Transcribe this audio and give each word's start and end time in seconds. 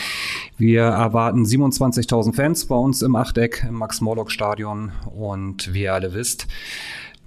Wir 0.56 0.82
erwarten 0.82 1.44
27.000 1.44 2.36
Fans 2.36 2.66
bei 2.66 2.76
uns 2.76 3.02
im 3.02 3.16
Achteck 3.16 3.66
im 3.68 3.74
Max-Morlock-Stadion 3.74 4.92
und 5.12 5.74
wie 5.74 5.82
ihr 5.82 5.94
alle 5.94 6.14
wisst, 6.14 6.46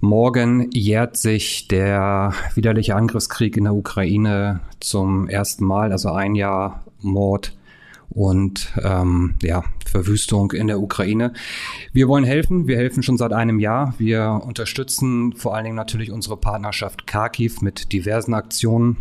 Morgen 0.00 0.70
jährt 0.70 1.16
sich 1.16 1.66
der 1.66 2.32
widerliche 2.54 2.94
Angriffskrieg 2.94 3.56
in 3.56 3.64
der 3.64 3.74
Ukraine 3.74 4.60
zum 4.78 5.28
ersten 5.28 5.64
Mal, 5.64 5.90
also 5.90 6.12
ein 6.12 6.36
Jahr 6.36 6.84
Mord 7.00 7.58
und 8.10 8.72
ähm, 8.82 9.34
ja, 9.42 9.62
Verwüstung 9.88 10.52
in 10.52 10.66
der 10.66 10.80
Ukraine. 10.80 11.32
Wir 11.92 12.08
wollen 12.08 12.24
helfen. 12.24 12.68
Wir 12.68 12.76
helfen 12.76 13.02
schon 13.02 13.18
seit 13.18 13.32
einem 13.32 13.58
Jahr. 13.58 13.94
Wir 13.98 14.40
unterstützen 14.44 15.34
vor 15.34 15.54
allen 15.54 15.64
Dingen 15.64 15.76
natürlich 15.76 16.12
unsere 16.12 16.36
Partnerschaft 16.36 17.06
Kharkiv 17.06 17.60
mit 17.60 17.92
diversen 17.92 18.34
Aktionen 18.34 18.96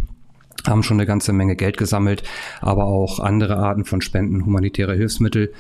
haben 0.66 0.84
schon 0.84 0.98
eine 0.98 1.06
ganze 1.06 1.34
Menge 1.34 1.56
Geld 1.56 1.78
gesammelt, 1.78 2.24
aber 2.62 2.86
auch 2.86 3.20
andere 3.20 3.58
Arten 3.58 3.86
von 3.86 4.02
Spenden, 4.02 4.46
humanitäre 4.46 4.96
Hilfsmittel. 4.96 5.54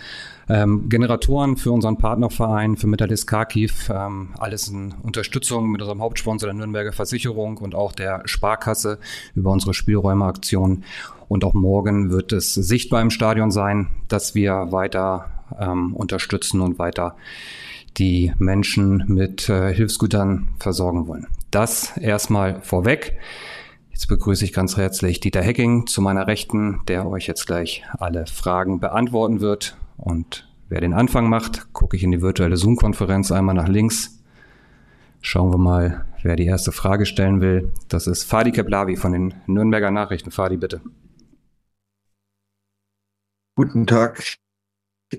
Ähm, 0.50 0.88
Generatoren 0.88 1.58
für 1.58 1.72
unseren 1.72 1.98
Partnerverein, 1.98 2.78
für 2.78 2.88
Metallist 2.88 3.28
Kharkiv, 3.28 3.90
ähm, 3.90 4.30
alles 4.38 4.70
in 4.70 4.94
Unterstützung 5.04 5.70
mit 5.70 5.82
unserem 5.82 6.02
Hauptsponsor 6.02 6.48
der 6.48 6.54
Nürnberger 6.54 6.94
Versicherung 6.94 7.58
und 7.58 7.76
auch 7.76 7.92
der 7.92 8.22
Sparkasse 8.26 9.00
über 9.36 9.52
unsere 9.52 9.74
Spielräumeaktion. 9.74 10.84
Und 11.28 11.44
auch 11.44 11.54
morgen 11.54 12.12
wird 12.12 12.32
es 12.32 12.54
sichtbar 12.54 13.02
im 13.02 13.10
Stadion 13.10 13.52
sein, 13.52 13.90
dass 14.08 14.36
wir 14.36 14.72
weiter 14.72 15.44
ähm, 15.60 15.94
unterstützen 15.94 16.62
und 16.62 16.80
weiter 16.80 17.16
die 17.98 18.34
Menschen 18.38 19.04
mit 19.08 19.50
äh, 19.50 19.74
Hilfsgütern 19.74 20.50
versorgen 20.60 21.08
wollen. 21.08 21.28
Das 21.52 21.98
erstmal 21.98 22.62
vorweg. 22.62 23.18
Jetzt 23.90 24.08
begrüße 24.08 24.46
ich 24.46 24.54
ganz 24.54 24.78
herzlich 24.78 25.20
Dieter 25.20 25.42
Hecking 25.42 25.88
zu 25.88 26.02
meiner 26.02 26.28
Rechten, 26.28 26.82
der 26.88 27.08
euch 27.08 27.28
jetzt 27.28 27.48
gleich 27.48 27.84
alle 27.98 28.28
Fragen 28.28 28.80
beantworten 28.80 29.42
wird. 29.42 29.76
Und 29.98 30.48
wer 30.70 30.80
den 30.80 30.94
Anfang 30.94 31.28
macht, 31.28 31.74
gucke 31.74 31.98
ich 31.98 32.04
in 32.04 32.12
die 32.12 32.22
virtuelle 32.22 32.58
Zoom-Konferenz 32.58 33.32
einmal 33.32 33.56
nach 33.56 33.68
links. 33.68 34.24
Schauen 35.22 35.52
wir 35.52 35.58
mal, 35.58 36.06
wer 36.22 36.36
die 36.36 36.46
erste 36.46 36.72
Frage 36.72 37.06
stellen 37.06 37.42
will. 37.42 37.74
Das 37.90 38.08
ist 38.08 38.24
Fadi 38.24 38.52
Keblavi 38.52 38.96
von 38.96 39.12
den 39.12 39.34
Nürnberger 39.48 39.92
Nachrichten. 39.92 40.32
Fadi, 40.32 40.58
bitte. 40.58 40.82
Guten 43.56 43.88
Tag. 43.88 44.38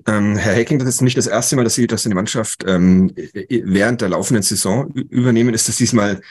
Ähm, 0.05 0.37
Herr 0.37 0.53
Hecking, 0.53 0.79
das 0.79 0.87
ist 0.87 1.01
nicht 1.01 1.17
das 1.17 1.27
erste 1.27 1.55
Mal, 1.55 1.63
dass 1.63 1.75
Sie, 1.75 1.87
dass 1.87 2.03
Sie 2.03 2.09
die 2.09 2.15
Mannschaft 2.15 2.63
ähm, 2.67 3.11
während 3.15 4.01
der 4.01 4.09
laufenden 4.09 4.43
Saison 4.43 4.91
übernehmen. 4.91 5.53
Ist 5.53 5.67
das 5.67 5.77
diesmal 5.77 6.21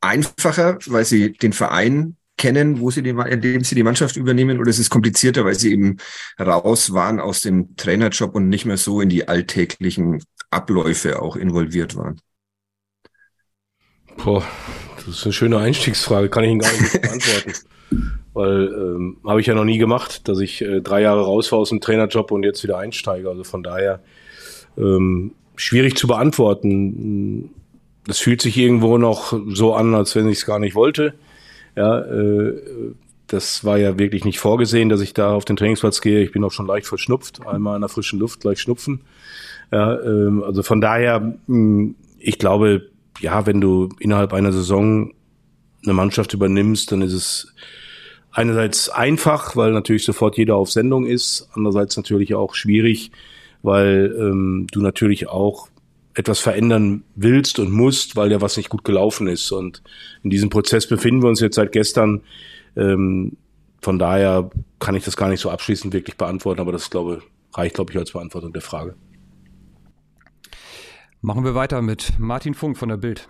einfacher, 0.00 0.78
weil 0.86 1.04
Sie 1.04 1.32
den 1.32 1.52
Verein 1.52 2.16
kennen, 2.38 2.80
wo 2.80 2.90
Sie 2.90 3.02
die, 3.02 3.10
in 3.10 3.40
dem 3.40 3.64
Sie 3.64 3.74
die 3.74 3.82
Mannschaft 3.82 4.16
übernehmen, 4.16 4.58
oder 4.58 4.70
ist 4.70 4.78
es 4.78 4.88
komplizierter, 4.88 5.44
weil 5.44 5.54
Sie 5.54 5.72
eben 5.72 5.98
raus 6.40 6.92
waren 6.92 7.20
aus 7.20 7.42
dem 7.42 7.76
Trainerjob 7.76 8.34
und 8.34 8.48
nicht 8.48 8.64
mehr 8.64 8.78
so 8.78 9.00
in 9.00 9.10
die 9.10 9.28
alltäglichen 9.28 10.22
Abläufe 10.50 11.20
auch 11.20 11.36
involviert 11.36 11.96
waren? 11.96 12.20
Boah, 14.16 14.42
das 14.96 15.08
ist 15.08 15.24
eine 15.24 15.32
schöne 15.32 15.58
Einstiegsfrage, 15.58 16.30
kann 16.30 16.44
ich 16.44 16.50
Ihnen 16.50 16.60
gar 16.60 16.72
nicht 16.72 17.02
beantworten 17.02 17.52
weil 18.38 18.68
ähm, 18.68 19.16
habe 19.26 19.40
ich 19.40 19.48
ja 19.48 19.54
noch 19.54 19.64
nie 19.64 19.78
gemacht, 19.78 20.28
dass 20.28 20.38
ich 20.38 20.62
äh, 20.62 20.80
drei 20.80 21.02
Jahre 21.02 21.24
raus 21.24 21.50
war 21.50 21.58
aus 21.58 21.70
dem 21.70 21.80
Trainerjob 21.80 22.30
und 22.30 22.44
jetzt 22.44 22.62
wieder 22.62 22.78
einsteige. 22.78 23.28
Also 23.28 23.42
von 23.42 23.64
daher 23.64 24.00
ähm, 24.76 25.32
schwierig 25.56 25.96
zu 25.96 26.06
beantworten. 26.06 27.50
Es 28.06 28.20
fühlt 28.20 28.40
sich 28.40 28.56
irgendwo 28.56 28.96
noch 28.96 29.36
so 29.48 29.74
an, 29.74 29.92
als 29.94 30.14
wenn 30.14 30.28
ich 30.28 30.38
es 30.38 30.46
gar 30.46 30.60
nicht 30.60 30.76
wollte. 30.76 31.14
Ja, 31.76 32.00
äh, 32.00 32.54
das 33.26 33.64
war 33.64 33.78
ja 33.78 33.98
wirklich 33.98 34.24
nicht 34.24 34.38
vorgesehen, 34.38 34.88
dass 34.88 35.00
ich 35.00 35.14
da 35.14 35.32
auf 35.32 35.44
den 35.44 35.56
Trainingsplatz 35.56 36.00
gehe. 36.00 36.22
Ich 36.22 36.32
bin 36.32 36.42
auch 36.44 36.52
schon 36.52 36.66
leicht 36.66 36.86
verschnupft. 36.86 37.46
Einmal 37.46 37.76
in 37.76 37.82
der 37.82 37.90
frischen 37.90 38.18
Luft 38.18 38.40
gleich 38.40 38.60
schnupfen. 38.60 39.02
Ja, 39.70 40.00
ähm, 40.00 40.42
also 40.42 40.62
von 40.62 40.80
daher, 40.80 41.34
hm, 41.46 41.94
ich 42.18 42.38
glaube, 42.38 42.90
ja, 43.20 43.46
wenn 43.46 43.60
du 43.60 43.90
innerhalb 43.98 44.32
einer 44.32 44.52
Saison 44.52 45.12
eine 45.84 45.92
Mannschaft 45.92 46.32
übernimmst, 46.32 46.90
dann 46.90 47.02
ist 47.02 47.12
es 47.12 47.54
einerseits 48.32 48.88
einfach, 48.88 49.56
weil 49.56 49.72
natürlich 49.72 50.04
sofort 50.04 50.36
jeder 50.38 50.56
auf 50.56 50.70
Sendung 50.70 51.06
ist, 51.06 51.48
andererseits 51.52 51.96
natürlich 51.96 52.34
auch 52.34 52.54
schwierig, 52.54 53.10
weil 53.62 54.14
ähm, 54.18 54.66
du 54.70 54.80
natürlich 54.80 55.28
auch 55.28 55.68
etwas 56.18 56.40
verändern 56.40 57.04
willst 57.14 57.60
und 57.60 57.70
musst, 57.70 58.16
weil 58.16 58.32
ja 58.32 58.40
was 58.40 58.56
nicht 58.56 58.70
gut 58.70 58.82
gelaufen 58.82 59.28
ist. 59.28 59.52
Und 59.52 59.84
in 60.24 60.30
diesem 60.30 60.50
Prozess 60.50 60.88
befinden 60.88 61.22
wir 61.22 61.28
uns 61.28 61.38
jetzt 61.38 61.54
seit 61.54 61.70
gestern. 61.70 62.22
Ähm, 62.76 63.36
von 63.80 64.00
daher 64.00 64.50
kann 64.80 64.96
ich 64.96 65.04
das 65.04 65.16
gar 65.16 65.28
nicht 65.28 65.40
so 65.40 65.48
abschließend 65.48 65.94
wirklich 65.94 66.16
beantworten, 66.16 66.60
aber 66.60 66.72
das 66.72 66.90
glaube 66.90 67.22
reicht, 67.54 67.76
glaube 67.76 67.92
ich, 67.92 67.98
als 67.98 68.10
Beantwortung 68.10 68.52
der 68.52 68.62
Frage. 68.62 68.96
Machen 71.20 71.44
wir 71.44 71.54
weiter 71.54 71.82
mit 71.82 72.18
Martin 72.18 72.54
Funk 72.54 72.76
von 72.76 72.88
der 72.88 72.96
Bild. 72.96 73.28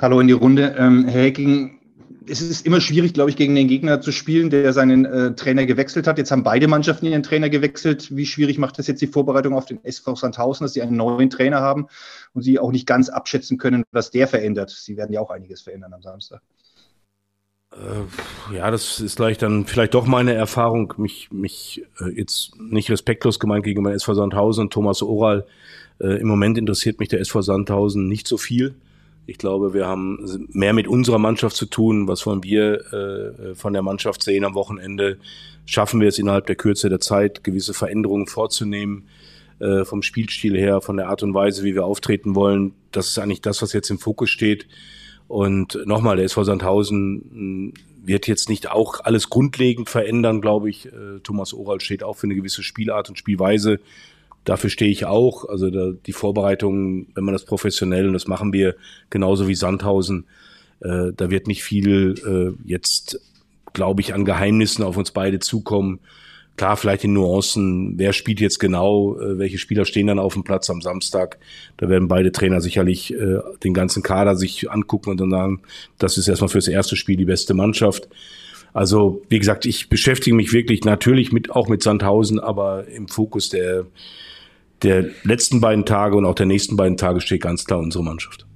Hallo 0.00 0.18
in 0.18 0.26
die 0.26 0.32
Runde. 0.32 0.74
Ähm, 0.78 1.06
Herr 1.06 1.22
Hecking, 1.22 1.79
es 2.26 2.42
ist 2.42 2.66
immer 2.66 2.80
schwierig, 2.80 3.14
glaube 3.14 3.30
ich, 3.30 3.36
gegen 3.36 3.54
den 3.54 3.68
Gegner 3.68 4.00
zu 4.00 4.12
spielen, 4.12 4.50
der 4.50 4.72
seinen 4.72 5.04
äh, 5.04 5.34
Trainer 5.34 5.66
gewechselt 5.66 6.06
hat. 6.06 6.18
Jetzt 6.18 6.30
haben 6.30 6.42
beide 6.42 6.68
Mannschaften 6.68 7.06
ihren 7.06 7.22
Trainer 7.22 7.48
gewechselt. 7.48 8.14
Wie 8.14 8.26
schwierig 8.26 8.58
macht 8.58 8.78
das 8.78 8.86
jetzt 8.86 9.00
die 9.00 9.06
Vorbereitung 9.06 9.54
auf 9.54 9.66
den 9.66 9.84
SV 9.84 10.16
Sandhausen, 10.16 10.64
dass 10.64 10.72
sie 10.72 10.82
einen 10.82 10.96
neuen 10.96 11.30
Trainer 11.30 11.60
haben 11.60 11.86
und 12.34 12.42
sie 12.42 12.58
auch 12.58 12.72
nicht 12.72 12.86
ganz 12.86 13.08
abschätzen 13.08 13.58
können, 13.58 13.84
was 13.92 14.10
der 14.10 14.26
verändert? 14.26 14.70
Sie 14.70 14.96
werden 14.96 15.12
ja 15.12 15.20
auch 15.20 15.30
einiges 15.30 15.62
verändern 15.62 15.92
am 15.92 16.02
Samstag. 16.02 16.40
Äh, 17.72 18.56
ja, 18.56 18.70
das 18.70 19.00
ist 19.00 19.16
gleich 19.16 19.38
dann 19.38 19.64
vielleicht 19.66 19.94
doch 19.94 20.06
meine 20.06 20.34
Erfahrung, 20.34 20.94
mich, 20.96 21.30
mich 21.30 21.84
äh, 22.00 22.10
jetzt 22.10 22.58
nicht 22.58 22.90
respektlos 22.90 23.38
gemeint 23.38 23.64
gegenüber 23.64 23.94
SV 23.94 24.14
Sandhausen 24.14 24.62
und 24.62 24.72
Thomas 24.72 25.02
Oral. 25.02 25.46
Äh, 26.00 26.20
Im 26.20 26.26
Moment 26.26 26.58
interessiert 26.58 26.98
mich 26.98 27.08
der 27.08 27.20
SV 27.20 27.42
Sandhausen 27.42 28.08
nicht 28.08 28.26
so 28.26 28.36
viel. 28.36 28.74
Ich 29.30 29.38
glaube, 29.38 29.74
wir 29.74 29.86
haben 29.86 30.48
mehr 30.48 30.72
mit 30.72 30.88
unserer 30.88 31.20
Mannschaft 31.20 31.54
zu 31.54 31.66
tun. 31.66 32.08
Was 32.08 32.26
wollen 32.26 32.42
wir 32.42 32.92
äh, 32.92 33.54
von 33.54 33.72
der 33.72 33.82
Mannschaft 33.82 34.24
sehen 34.24 34.44
am 34.44 34.54
Wochenende? 34.54 35.18
Schaffen 35.66 36.00
wir 36.00 36.08
es 36.08 36.18
innerhalb 36.18 36.46
der 36.46 36.56
Kürze 36.56 36.88
der 36.88 36.98
Zeit, 36.98 37.44
gewisse 37.44 37.72
Veränderungen 37.72 38.26
vorzunehmen? 38.26 39.04
Äh, 39.60 39.84
vom 39.84 40.02
Spielstil 40.02 40.56
her, 40.56 40.80
von 40.80 40.96
der 40.96 41.08
Art 41.08 41.22
und 41.22 41.32
Weise, 41.32 41.62
wie 41.62 41.76
wir 41.76 41.84
auftreten 41.84 42.34
wollen. 42.34 42.72
Das 42.90 43.06
ist 43.06 43.20
eigentlich 43.20 43.40
das, 43.40 43.62
was 43.62 43.72
jetzt 43.72 43.88
im 43.90 44.00
Fokus 44.00 44.30
steht. 44.30 44.66
Und 45.28 45.78
nochmal, 45.86 46.16
der 46.16 46.24
SV 46.24 46.42
Sandhausen 46.42 47.22
hm, 47.30 47.74
wird 48.02 48.26
jetzt 48.26 48.48
nicht 48.48 48.68
auch 48.72 48.98
alles 49.04 49.30
grundlegend 49.30 49.88
verändern, 49.88 50.40
glaube 50.40 50.70
ich. 50.70 50.86
Äh, 50.86 51.20
Thomas 51.22 51.54
Oral 51.54 51.80
steht 51.80 52.02
auch 52.02 52.16
für 52.16 52.26
eine 52.26 52.34
gewisse 52.34 52.64
Spielart 52.64 53.10
und 53.10 53.16
Spielweise 53.16 53.78
dafür 54.44 54.70
stehe 54.70 54.90
ich 54.90 55.06
auch. 55.06 55.48
Also 55.48 55.70
da, 55.70 55.92
die 56.06 56.12
Vorbereitung, 56.12 57.08
wenn 57.14 57.24
man 57.24 57.34
das 57.34 57.44
professionell, 57.44 58.06
und 58.06 58.12
das 58.12 58.26
machen 58.26 58.52
wir 58.52 58.74
genauso 59.10 59.48
wie 59.48 59.54
Sandhausen, 59.54 60.26
äh, 60.80 61.12
da 61.16 61.30
wird 61.30 61.46
nicht 61.46 61.62
viel 61.62 62.14
äh, 62.26 62.68
jetzt, 62.68 63.20
glaube 63.72 64.00
ich, 64.00 64.14
an 64.14 64.24
Geheimnissen 64.24 64.84
auf 64.84 64.96
uns 64.96 65.10
beide 65.10 65.38
zukommen. 65.38 66.00
Klar, 66.56 66.76
vielleicht 66.76 67.04
in 67.04 67.14
Nuancen, 67.14 67.98
wer 67.98 68.12
spielt 68.12 68.40
jetzt 68.40 68.58
genau, 68.58 69.18
äh, 69.18 69.38
welche 69.38 69.58
Spieler 69.58 69.84
stehen 69.84 70.08
dann 70.08 70.18
auf 70.18 70.34
dem 70.34 70.44
Platz 70.44 70.68
am 70.68 70.80
Samstag. 70.80 71.38
Da 71.76 71.88
werden 71.88 72.08
beide 72.08 72.32
Trainer 72.32 72.60
sicherlich 72.60 73.14
äh, 73.14 73.38
den 73.62 73.74
ganzen 73.74 74.02
Kader 74.02 74.36
sich 74.36 74.70
angucken 74.70 75.10
und 75.10 75.20
dann 75.20 75.30
sagen, 75.30 75.62
das 75.98 76.18
ist 76.18 76.28
erstmal 76.28 76.48
fürs 76.50 76.68
erste 76.68 76.96
Spiel 76.96 77.16
die 77.16 77.24
beste 77.24 77.54
Mannschaft. 77.54 78.08
Also, 78.72 79.22
wie 79.28 79.38
gesagt, 79.38 79.66
ich 79.66 79.88
beschäftige 79.88 80.36
mich 80.36 80.52
wirklich 80.52 80.84
natürlich 80.84 81.32
mit, 81.32 81.50
auch 81.50 81.68
mit 81.68 81.82
Sandhausen, 81.82 82.38
aber 82.38 82.86
im 82.88 83.08
Fokus 83.08 83.48
der, 83.48 83.86
der 84.82 85.10
letzten 85.24 85.60
beiden 85.60 85.84
Tage 85.84 86.16
und 86.16 86.24
auch 86.24 86.34
der 86.34 86.46
nächsten 86.46 86.76
beiden 86.76 86.96
Tage 86.96 87.20
steht 87.20 87.42
ganz 87.42 87.64
klar 87.64 87.78
unsere 87.78 88.04
Mannschaft. 88.04 88.46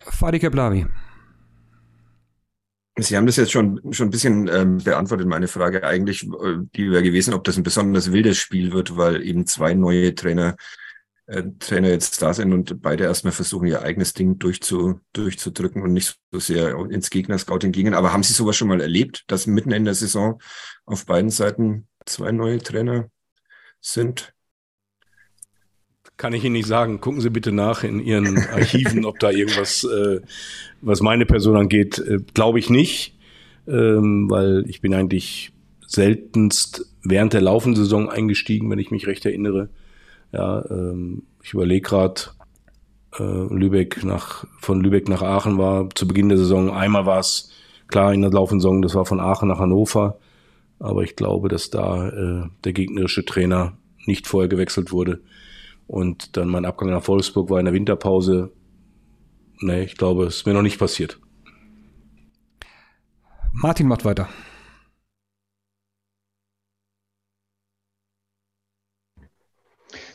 Fadi 0.00 0.38
Keblavi. 0.38 0.86
Sie 2.98 3.16
haben 3.16 3.26
das 3.26 3.36
jetzt 3.36 3.52
schon, 3.52 3.80
schon 3.92 4.08
ein 4.08 4.10
bisschen 4.10 4.48
ähm, 4.48 4.78
beantwortet, 4.78 5.26
meine 5.26 5.48
Frage 5.48 5.84
eigentlich, 5.84 6.24
äh, 6.24 6.58
die 6.76 6.90
wäre 6.90 7.02
gewesen, 7.02 7.34
ob 7.34 7.44
das 7.44 7.56
ein 7.56 7.62
besonders 7.62 8.12
wildes 8.12 8.38
Spiel 8.38 8.72
wird, 8.72 8.96
weil 8.96 9.22
eben 9.22 9.46
zwei 9.46 9.74
neue 9.74 10.14
Trainer, 10.14 10.56
äh, 11.26 11.44
Trainer 11.58 11.88
jetzt 11.88 12.20
da 12.20 12.34
sind 12.34 12.52
und 12.52 12.82
beide 12.82 13.04
erstmal 13.04 13.32
versuchen, 13.32 13.68
ihr 13.68 13.82
eigenes 13.82 14.12
Ding 14.12 14.38
durchzu, 14.38 15.00
durchzudrücken 15.12 15.82
und 15.82 15.92
nicht 15.92 16.18
so 16.30 16.40
sehr 16.40 16.76
ins 16.90 17.10
Gegner-Scouting 17.10 17.72
gingen. 17.72 17.94
Aber 17.94 18.12
haben 18.12 18.22
Sie 18.22 18.34
sowas 18.34 18.56
schon 18.56 18.68
mal 18.68 18.80
erlebt, 18.80 19.24
dass 19.28 19.46
mitten 19.46 19.72
in 19.72 19.84
der 19.84 19.94
Saison 19.94 20.40
auf 20.84 21.06
beiden 21.06 21.30
Seiten 21.30 21.86
zwei 22.04 22.32
neue 22.32 22.58
Trainer 22.58 23.08
sind? 23.80 24.34
Kann 26.20 26.34
ich 26.34 26.44
Ihnen 26.44 26.52
nicht 26.52 26.66
sagen. 26.66 27.00
Gucken 27.00 27.22
Sie 27.22 27.30
bitte 27.30 27.50
nach 27.50 27.82
in 27.82 27.98
Ihren 27.98 28.36
Archiven, 28.52 29.06
ob 29.06 29.18
da 29.20 29.30
irgendwas, 29.30 29.84
äh, 29.84 30.20
was 30.82 31.00
meine 31.00 31.24
Person 31.24 31.56
angeht, 31.56 31.98
äh, 31.98 32.18
glaube 32.34 32.58
ich 32.58 32.68
nicht, 32.68 33.16
ähm, 33.66 34.28
weil 34.28 34.66
ich 34.68 34.82
bin 34.82 34.92
eigentlich 34.92 35.50
seltenst 35.86 36.84
während 37.02 37.32
der 37.32 37.40
laufenden 37.40 37.82
Saison 37.82 38.10
eingestiegen, 38.10 38.68
wenn 38.68 38.78
ich 38.78 38.90
mich 38.90 39.06
recht 39.06 39.24
erinnere. 39.24 39.70
Ja, 40.30 40.62
ähm, 40.68 41.22
ich 41.42 41.54
überlege 41.54 41.88
gerade, 41.88 42.20
äh, 43.18 43.54
Lübeck 43.54 44.04
nach, 44.04 44.46
von 44.58 44.82
Lübeck 44.82 45.08
nach 45.08 45.22
Aachen 45.22 45.56
war 45.56 45.88
zu 45.94 46.06
Beginn 46.06 46.28
der 46.28 46.36
Saison. 46.36 46.70
Einmal 46.70 47.06
war 47.06 47.20
es 47.20 47.50
klar 47.88 48.12
in 48.12 48.20
der 48.20 48.30
laufenden 48.30 48.60
Saison, 48.60 48.82
das 48.82 48.94
war 48.94 49.06
von 49.06 49.20
Aachen 49.20 49.48
nach 49.48 49.58
Hannover. 49.58 50.18
Aber 50.80 51.02
ich 51.02 51.16
glaube, 51.16 51.48
dass 51.48 51.70
da 51.70 52.08
äh, 52.10 52.48
der 52.64 52.74
gegnerische 52.74 53.24
Trainer 53.24 53.72
nicht 54.04 54.26
vorher 54.26 54.50
gewechselt 54.50 54.92
wurde. 54.92 55.20
Und 55.90 56.36
dann 56.36 56.46
mein 56.48 56.66
Abgang 56.66 56.90
nach 56.90 57.08
Wolfsburg 57.08 57.50
war 57.50 57.58
in 57.58 57.64
der 57.64 57.74
Winterpause. 57.74 58.52
Nee, 59.58 59.82
ich 59.82 59.96
glaube, 59.96 60.26
es 60.26 60.36
ist 60.36 60.46
mir 60.46 60.52
noch 60.52 60.62
nicht 60.62 60.78
passiert. 60.78 61.18
Martin 63.52 63.88
macht 63.88 64.04
weiter. 64.04 64.28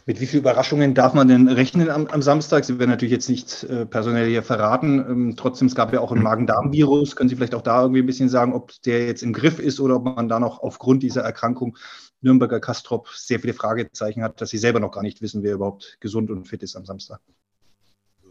Mit 0.07 0.21
wie 0.21 0.27
vielen 0.27 0.43
Überraschungen 0.43 0.93
darf 0.93 1.15
man 1.15 1.27
denn 1.27 1.47
rechnen 1.47 1.89
am, 1.89 2.05
am 2.05 2.21
Samstag? 2.21 2.63
Sie 2.63 2.77
werden 2.77 2.91
natürlich 2.91 3.11
jetzt 3.11 3.27
nicht 3.27 3.63
äh, 3.63 3.87
personell 3.87 4.29
hier 4.29 4.43
verraten. 4.43 4.99
Ähm, 4.99 5.33
trotzdem, 5.35 5.67
es 5.67 5.73
gab 5.73 5.91
ja 5.93 5.99
auch 5.99 6.11
ein 6.11 6.21
Magen-Darm-Virus. 6.21 7.15
Können 7.15 7.27
Sie 7.27 7.35
vielleicht 7.35 7.55
auch 7.55 7.63
da 7.63 7.81
irgendwie 7.81 8.01
ein 8.01 8.05
bisschen 8.05 8.29
sagen, 8.29 8.53
ob 8.53 8.71
der 8.83 9.07
jetzt 9.07 9.23
im 9.23 9.33
Griff 9.33 9.57
ist 9.57 9.79
oder 9.79 9.95
ob 9.95 10.03
man 10.03 10.29
da 10.29 10.39
noch 10.39 10.59
aufgrund 10.59 11.01
dieser 11.01 11.21
Erkrankung 11.21 11.75
Nürnberger 12.21 12.59
Kastrop 12.59 13.07
sehr 13.09 13.39
viele 13.39 13.53
Fragezeichen 13.53 14.21
hat, 14.21 14.41
dass 14.41 14.51
Sie 14.51 14.59
selber 14.59 14.79
noch 14.79 14.91
gar 14.91 15.01
nicht 15.01 15.23
wissen, 15.23 15.41
wer 15.41 15.55
überhaupt 15.55 15.97
gesund 15.99 16.29
und 16.29 16.47
fit 16.47 16.61
ist 16.61 16.75
am 16.75 16.85
Samstag? 16.85 17.19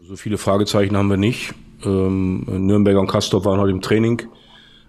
So 0.01 0.15
viele 0.15 0.37
Fragezeichen 0.37 0.95
haben 0.95 1.09
wir 1.09 1.17
nicht. 1.17 1.53
Ähm, 1.83 2.45
Nürnberger 2.47 3.01
und 3.01 3.07
Kastrop 3.07 3.43
waren 3.43 3.59
heute 3.59 3.71
im 3.71 3.81
Training. 3.81 4.21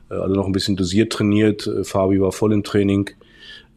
Äh, 0.09 0.15
alle 0.15 0.35
noch 0.35 0.47
ein 0.47 0.53
bisschen 0.53 0.77
dosiert 0.77 1.13
trainiert. 1.13 1.67
Äh, 1.67 1.83
Fabi 1.83 2.21
war 2.21 2.31
voll 2.31 2.53
im 2.53 2.63
Training. 2.63 3.11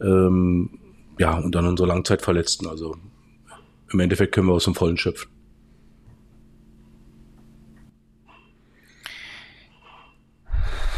Ähm, 0.00 0.79
ja, 1.20 1.34
und 1.34 1.54
dann 1.54 1.66
unsere 1.66 1.86
Langzeitverletzten. 1.86 2.66
Also 2.66 2.96
im 3.92 4.00
Endeffekt 4.00 4.34
können 4.34 4.46
wir 4.48 4.54
aus 4.54 4.64
dem 4.64 4.74
Vollen 4.74 4.96
schöpfen. 4.96 5.30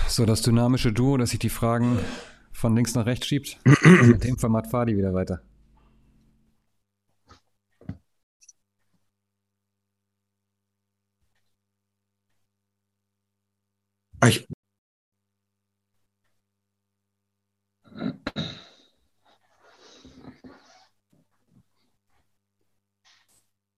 So, 0.06 0.24
das 0.24 0.42
dynamische 0.42 0.92
Duo, 0.92 1.16
das 1.16 1.30
sich 1.30 1.40
die 1.40 1.48
Fragen 1.48 1.98
von 2.52 2.76
links 2.76 2.94
nach 2.94 3.06
rechts 3.06 3.26
schiebt. 3.26 3.58
Mit 4.02 4.22
dem 4.22 4.38
Format 4.38 4.68
Fadi 4.70 4.96
wieder 4.96 5.12
weiter. 5.12 5.42
Ich, 14.24 14.46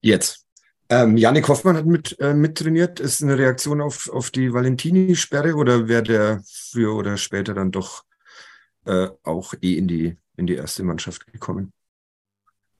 Jetzt. 0.05 0.45
Ähm, 0.91 1.17
Janik 1.17 1.49
Hoffmann 1.49 1.79
hat 1.79 1.87
mit, 1.87 2.21
äh, 2.21 2.35
mittrainiert. 2.35 3.01
Ist 3.01 3.23
eine 3.23 3.39
Reaktion 3.39 3.81
auf, 3.81 4.11
auf 4.11 4.31
die 4.31 4.53
Valentini-Sperre 4.53 5.55
oder 5.55 5.89
wäre 5.89 6.03
der 6.03 6.43
früher 6.47 6.95
oder 6.95 7.17
später 7.17 7.55
dann 7.55 7.73
doch 7.73 8.05
äh, 8.85 9.09
auch 9.23 9.55
eh 9.62 9.79
in 9.79 9.89
die, 9.89 10.19
in 10.37 10.47
die 10.47 10.56
erste 10.56 10.83
Mannschaft 10.83 11.27
gekommen? 11.33 11.73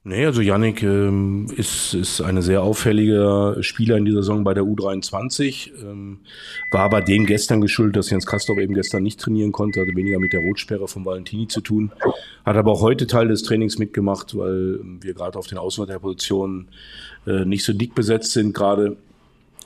Nee, 0.07 0.23
also 0.23 0.39
Yannick 0.41 0.83
ähm, 0.83 1.47
ist, 1.57 1.95
ist 1.95 2.21
eine 2.21 2.43
sehr 2.43 2.61
auffälliger 2.61 3.63
Spieler 3.63 3.97
in 3.97 4.05
dieser 4.05 4.21
Saison 4.21 4.43
bei 4.43 4.53
der 4.53 4.63
U23. 4.63 5.71
Ähm, 5.81 6.19
war 6.71 6.81
aber 6.81 7.01
dem 7.01 7.25
gestern 7.25 7.59
geschuldet, 7.59 7.95
dass 7.95 8.11
Jens 8.11 8.27
Kastorp 8.27 8.59
eben 8.59 8.75
gestern 8.75 9.01
nicht 9.01 9.19
trainieren 9.19 9.51
konnte, 9.51 9.81
hatte 9.81 9.95
weniger 9.95 10.19
mit 10.19 10.31
der 10.31 10.41
Rotsperre 10.41 10.87
von 10.87 11.05
Valentini 11.05 11.47
zu 11.47 11.59
tun. 11.59 11.91
Hat 12.45 12.55
aber 12.55 12.71
auch 12.71 12.81
heute 12.81 13.07
Teil 13.07 13.29
des 13.29 13.41
Trainings 13.41 13.79
mitgemacht, 13.79 14.37
weil 14.37 14.79
wir 15.01 15.15
gerade 15.15 15.39
auf 15.39 15.47
den 15.47 15.57
Außenverteidigerpositionen 15.57 16.67
äh, 17.25 17.43
nicht 17.43 17.65
so 17.65 17.73
dick 17.73 17.95
besetzt 17.95 18.33
sind 18.33 18.53
gerade 18.53 18.97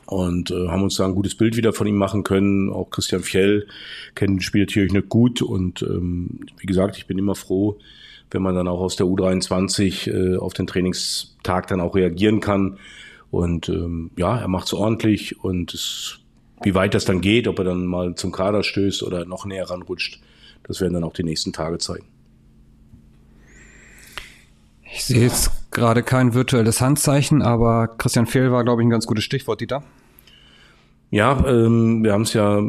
und 0.10 0.50
äh, 0.50 0.70
haben 0.70 0.82
uns 0.82 0.96
da 0.96 1.06
ein 1.06 1.14
gutes 1.14 1.36
Bild 1.36 1.56
wieder 1.56 1.72
von 1.72 1.86
ihm 1.86 1.96
machen 1.96 2.24
können. 2.24 2.72
Auch 2.72 2.90
Christian 2.90 3.22
Fjell 3.22 3.68
kennt 4.16 4.44
Spiel 4.44 4.62
natürlich 4.62 4.92
nicht 4.92 5.08
gut 5.08 5.44
und 5.44 5.84
ähm, 5.84 6.40
wie 6.58 6.66
gesagt, 6.66 6.98
ich 6.98 7.06
bin 7.06 7.20
immer 7.20 7.36
froh, 7.36 7.78
wenn 8.32 8.42
man 8.42 8.56
dann 8.56 8.68
auch 8.68 8.80
aus 8.80 8.96
der 8.96 9.06
U23 9.06 10.12
äh, 10.12 10.38
auf 10.38 10.54
den 10.54 10.66
Trainingstag 10.66 11.68
dann 11.68 11.80
auch 11.80 11.96
reagieren 11.96 12.40
kann. 12.40 12.80
Und 13.30 13.70
ähm, 13.70 14.10
ja, 14.18 14.40
er 14.40 14.48
macht 14.48 14.66
es 14.66 14.74
ordentlich 14.74 15.44
und 15.44 15.76
es, 15.76 16.18
wie 16.64 16.74
weit 16.74 16.96
das 16.96 17.06
dann 17.06 17.22
geht, 17.22 17.48
ob 17.48 17.60
er 17.60 17.66
dann 17.66 17.86
mal 17.86 18.16
zum 18.16 18.32
Kader 18.32 18.64
stößt 18.64 19.04
oder 19.04 19.26
noch 19.26 19.46
näher 19.46 19.70
ranrutscht, 19.70 20.20
das 20.64 20.82
werden 20.82 20.94
dann 20.94 21.04
auch 21.04 21.14
die 21.14 21.24
nächsten 21.24 21.54
Tage 21.54 21.78
zeigen. 21.78 22.06
Ich 24.92 25.06
sehe 25.06 25.22
jetzt 25.22 25.52
gerade 25.70 26.02
kein 26.02 26.34
virtuelles 26.34 26.82
Handzeichen, 26.82 27.44
aber 27.44 27.90
Christian 27.90 28.26
Fehl 28.26 28.52
war, 28.52 28.64
glaube 28.64 28.82
ich, 28.82 28.88
ein 28.88 28.90
ganz 28.90 29.06
gutes 29.06 29.24
Stichwort, 29.24 29.62
Dieter. 29.62 29.84
Ja, 31.12 31.44
ähm, 31.48 32.04
wir 32.04 32.14
haben 32.14 32.24
es 32.24 32.34
ja 32.34 32.62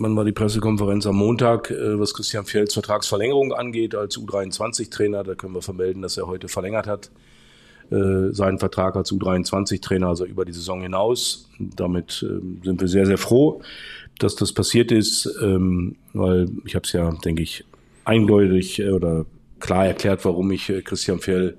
Wann 0.00 0.14
war 0.14 0.24
die 0.24 0.32
Pressekonferenz 0.32 1.06
am 1.06 1.16
Montag, 1.16 1.72
äh, 1.72 1.98
was 1.98 2.14
Christian 2.14 2.44
Fjell's 2.44 2.72
Vertragsverlängerung 2.72 3.52
angeht 3.52 3.96
als 3.96 4.16
U23-Trainer? 4.16 5.24
Da 5.24 5.34
können 5.34 5.54
wir 5.54 5.62
vermelden, 5.62 6.02
dass 6.02 6.16
er 6.16 6.28
heute 6.28 6.46
verlängert 6.46 6.86
hat 6.86 7.10
äh, 7.90 8.32
seinen 8.32 8.60
Vertrag 8.60 8.94
als 8.94 9.10
U23-Trainer, 9.12 10.06
also 10.06 10.24
über 10.24 10.44
die 10.44 10.52
Saison 10.52 10.82
hinaus. 10.82 11.48
Damit 11.58 12.24
ähm, 12.28 12.60
sind 12.62 12.80
wir 12.80 12.86
sehr, 12.86 13.06
sehr 13.06 13.18
froh, 13.18 13.60
dass 14.20 14.36
das 14.36 14.52
passiert 14.52 14.92
ist, 14.92 15.28
ähm, 15.42 15.96
weil 16.12 16.48
ich 16.64 16.76
habe 16.76 16.84
es 16.84 16.92
ja, 16.92 17.10
denke 17.24 17.42
ich, 17.42 17.64
eindeutig 18.04 18.78
äh, 18.78 18.90
oder 18.90 19.26
klar 19.58 19.86
erklärt, 19.86 20.24
warum 20.24 20.52
ich 20.52 20.72
Christian 20.84 21.18
Fjell 21.18 21.56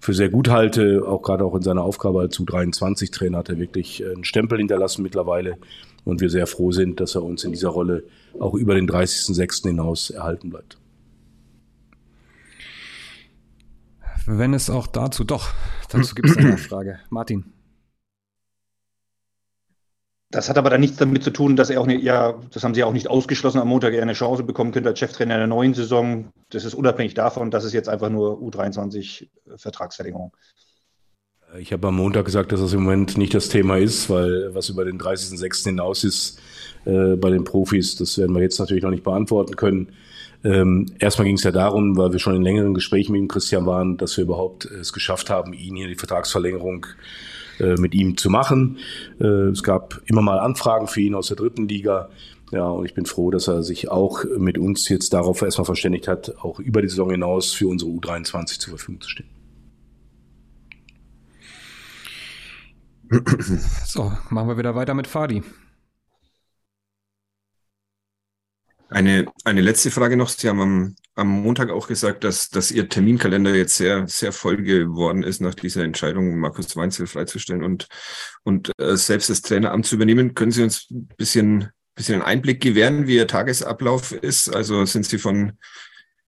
für 0.00 0.14
sehr 0.14 0.30
gut 0.30 0.48
halte. 0.48 1.02
Auch 1.06 1.22
gerade 1.22 1.44
auch 1.44 1.54
in 1.54 1.62
seiner 1.62 1.82
Aufgabe 1.82 2.20
als 2.20 2.38
U23-Trainer 2.38 3.38
hat 3.38 3.50
er 3.50 3.58
wirklich 3.58 4.04
einen 4.04 4.24
Stempel 4.24 4.58
hinterlassen 4.58 5.02
mittlerweile 5.02 5.58
und 6.04 6.20
wir 6.20 6.30
sehr 6.30 6.46
froh 6.46 6.72
sind, 6.72 7.00
dass 7.00 7.14
er 7.14 7.22
uns 7.22 7.44
in 7.44 7.52
dieser 7.52 7.68
Rolle 7.68 8.04
auch 8.38 8.54
über 8.54 8.74
den 8.74 8.88
30.06. 8.88 9.68
hinaus 9.68 10.10
erhalten 10.10 10.50
bleibt. 10.50 10.78
Wenn 14.26 14.54
es 14.54 14.70
auch 14.70 14.86
dazu, 14.86 15.24
doch, 15.24 15.50
dazu 15.88 16.14
gibt 16.14 16.30
es 16.30 16.36
eine 16.36 16.56
Frage. 16.58 17.00
Martin. 17.10 17.44
Das 20.32 20.48
hat 20.48 20.58
aber 20.58 20.70
dann 20.70 20.80
nichts 20.80 20.96
damit 20.96 21.24
zu 21.24 21.32
tun, 21.32 21.56
dass 21.56 21.70
er 21.70 21.80
auch 21.80 21.88
eine, 21.88 22.00
ja, 22.00 22.38
das 22.52 22.62
haben 22.62 22.72
Sie 22.72 22.84
auch 22.84 22.92
nicht 22.92 23.10
ausgeschlossen, 23.10 23.58
am 23.58 23.66
Montag 23.66 23.94
er 23.94 24.02
eine 24.02 24.12
Chance 24.12 24.44
bekommen 24.44 24.70
könnte 24.70 24.90
als 24.90 25.00
Cheftrainer 25.00 25.34
in 25.34 25.40
der 25.40 25.46
neuen 25.48 25.74
Saison. 25.74 26.32
Das 26.50 26.64
ist 26.64 26.74
unabhängig 26.74 27.14
davon, 27.14 27.50
dass 27.50 27.64
es 27.64 27.72
jetzt 27.72 27.88
einfach 27.88 28.10
nur 28.10 28.38
U23 28.38 29.26
Vertragsverlängerung. 29.56 30.32
Ich 31.58 31.72
habe 31.72 31.88
am 31.88 31.96
Montag 31.96 32.26
gesagt, 32.26 32.52
dass 32.52 32.60
das 32.60 32.72
im 32.74 32.84
Moment 32.84 33.18
nicht 33.18 33.34
das 33.34 33.48
Thema 33.48 33.76
ist, 33.76 34.08
weil 34.08 34.54
was 34.54 34.68
über 34.68 34.84
den 34.84 35.00
30.06. 35.00 35.64
hinaus 35.64 36.04
ist 36.04 36.38
äh, 36.84 37.16
bei 37.16 37.30
den 37.30 37.42
Profis, 37.42 37.96
das 37.96 38.16
werden 38.16 38.36
wir 38.36 38.42
jetzt 38.42 38.60
natürlich 38.60 38.84
noch 38.84 38.92
nicht 38.92 39.02
beantworten 39.02 39.56
können. 39.56 39.88
Ähm, 40.44 40.86
erstmal 41.00 41.26
ging 41.26 41.34
es 41.34 41.42
ja 41.42 41.50
darum, 41.50 41.96
weil 41.96 42.12
wir 42.12 42.20
schon 42.20 42.36
in 42.36 42.42
längeren 42.42 42.72
Gesprächen 42.72 43.12
mit 43.12 43.20
dem 43.22 43.28
Christian 43.28 43.66
waren, 43.66 43.96
dass 43.96 44.16
wir 44.16 44.22
überhaupt 44.22 44.64
es 44.64 44.92
geschafft 44.92 45.28
haben, 45.28 45.52
ihn 45.52 45.74
hier 45.74 45.88
die 45.88 45.96
Vertragsverlängerung 45.96 46.86
äh, 46.86 47.39
mit 47.76 47.94
ihm 47.94 48.16
zu 48.16 48.30
machen. 48.30 48.78
Äh, 49.20 49.24
es 49.24 49.62
gab 49.62 50.00
immer 50.06 50.22
mal 50.22 50.38
Anfragen 50.38 50.86
für 50.86 51.00
ihn 51.00 51.14
aus 51.14 51.28
der 51.28 51.36
dritten 51.36 51.68
Liga. 51.68 52.10
Ja, 52.50 52.68
und 52.68 52.84
ich 52.84 52.94
bin 52.94 53.06
froh, 53.06 53.30
dass 53.30 53.46
er 53.46 53.62
sich 53.62 53.90
auch 53.90 54.24
mit 54.36 54.58
uns 54.58 54.88
jetzt 54.88 55.12
darauf 55.12 55.40
erstmal 55.42 55.66
verständigt 55.66 56.08
hat, 56.08 56.36
auch 56.38 56.58
über 56.58 56.82
die 56.82 56.88
Saison 56.88 57.10
hinaus 57.10 57.52
für 57.52 57.68
unsere 57.68 57.90
U23 57.90 58.58
zur 58.58 58.70
Verfügung 58.70 59.00
zu 59.00 59.10
stehen. 59.10 59.28
So, 63.86 64.12
machen 64.30 64.48
wir 64.48 64.58
wieder 64.58 64.74
weiter 64.74 64.94
mit 64.94 65.06
Fadi. 65.06 65.42
Eine, 68.88 69.26
eine 69.44 69.60
letzte 69.60 69.90
Frage 69.90 70.16
noch. 70.16 70.28
Sie 70.28 70.48
haben 70.48 70.60
am, 70.60 70.96
am 71.20 71.28
Montag 71.28 71.70
auch 71.70 71.86
gesagt, 71.86 72.24
dass, 72.24 72.48
dass 72.48 72.70
Ihr 72.70 72.88
Terminkalender 72.88 73.54
jetzt 73.54 73.76
sehr, 73.76 74.08
sehr 74.08 74.32
voll 74.32 74.56
geworden 74.56 75.22
ist 75.22 75.40
nach 75.40 75.54
dieser 75.54 75.84
Entscheidung, 75.84 76.38
Markus 76.38 76.74
Weinzel 76.76 77.06
freizustellen 77.06 77.62
und, 77.62 77.86
und 78.42 78.72
äh, 78.78 78.96
selbst 78.96 79.30
das 79.30 79.42
Traineramt 79.42 79.86
zu 79.86 79.94
übernehmen. 79.94 80.34
Können 80.34 80.50
Sie 80.50 80.62
uns 80.62 80.90
ein 80.90 81.06
bisschen, 81.16 81.68
bisschen 81.94 82.16
einen 82.16 82.24
Einblick 82.24 82.60
gewähren, 82.60 83.06
wie 83.06 83.16
Ihr 83.16 83.26
Tagesablauf 83.26 84.12
ist? 84.12 84.48
Also 84.48 84.84
sind 84.86 85.06
Sie 85.06 85.18
von, 85.18 85.52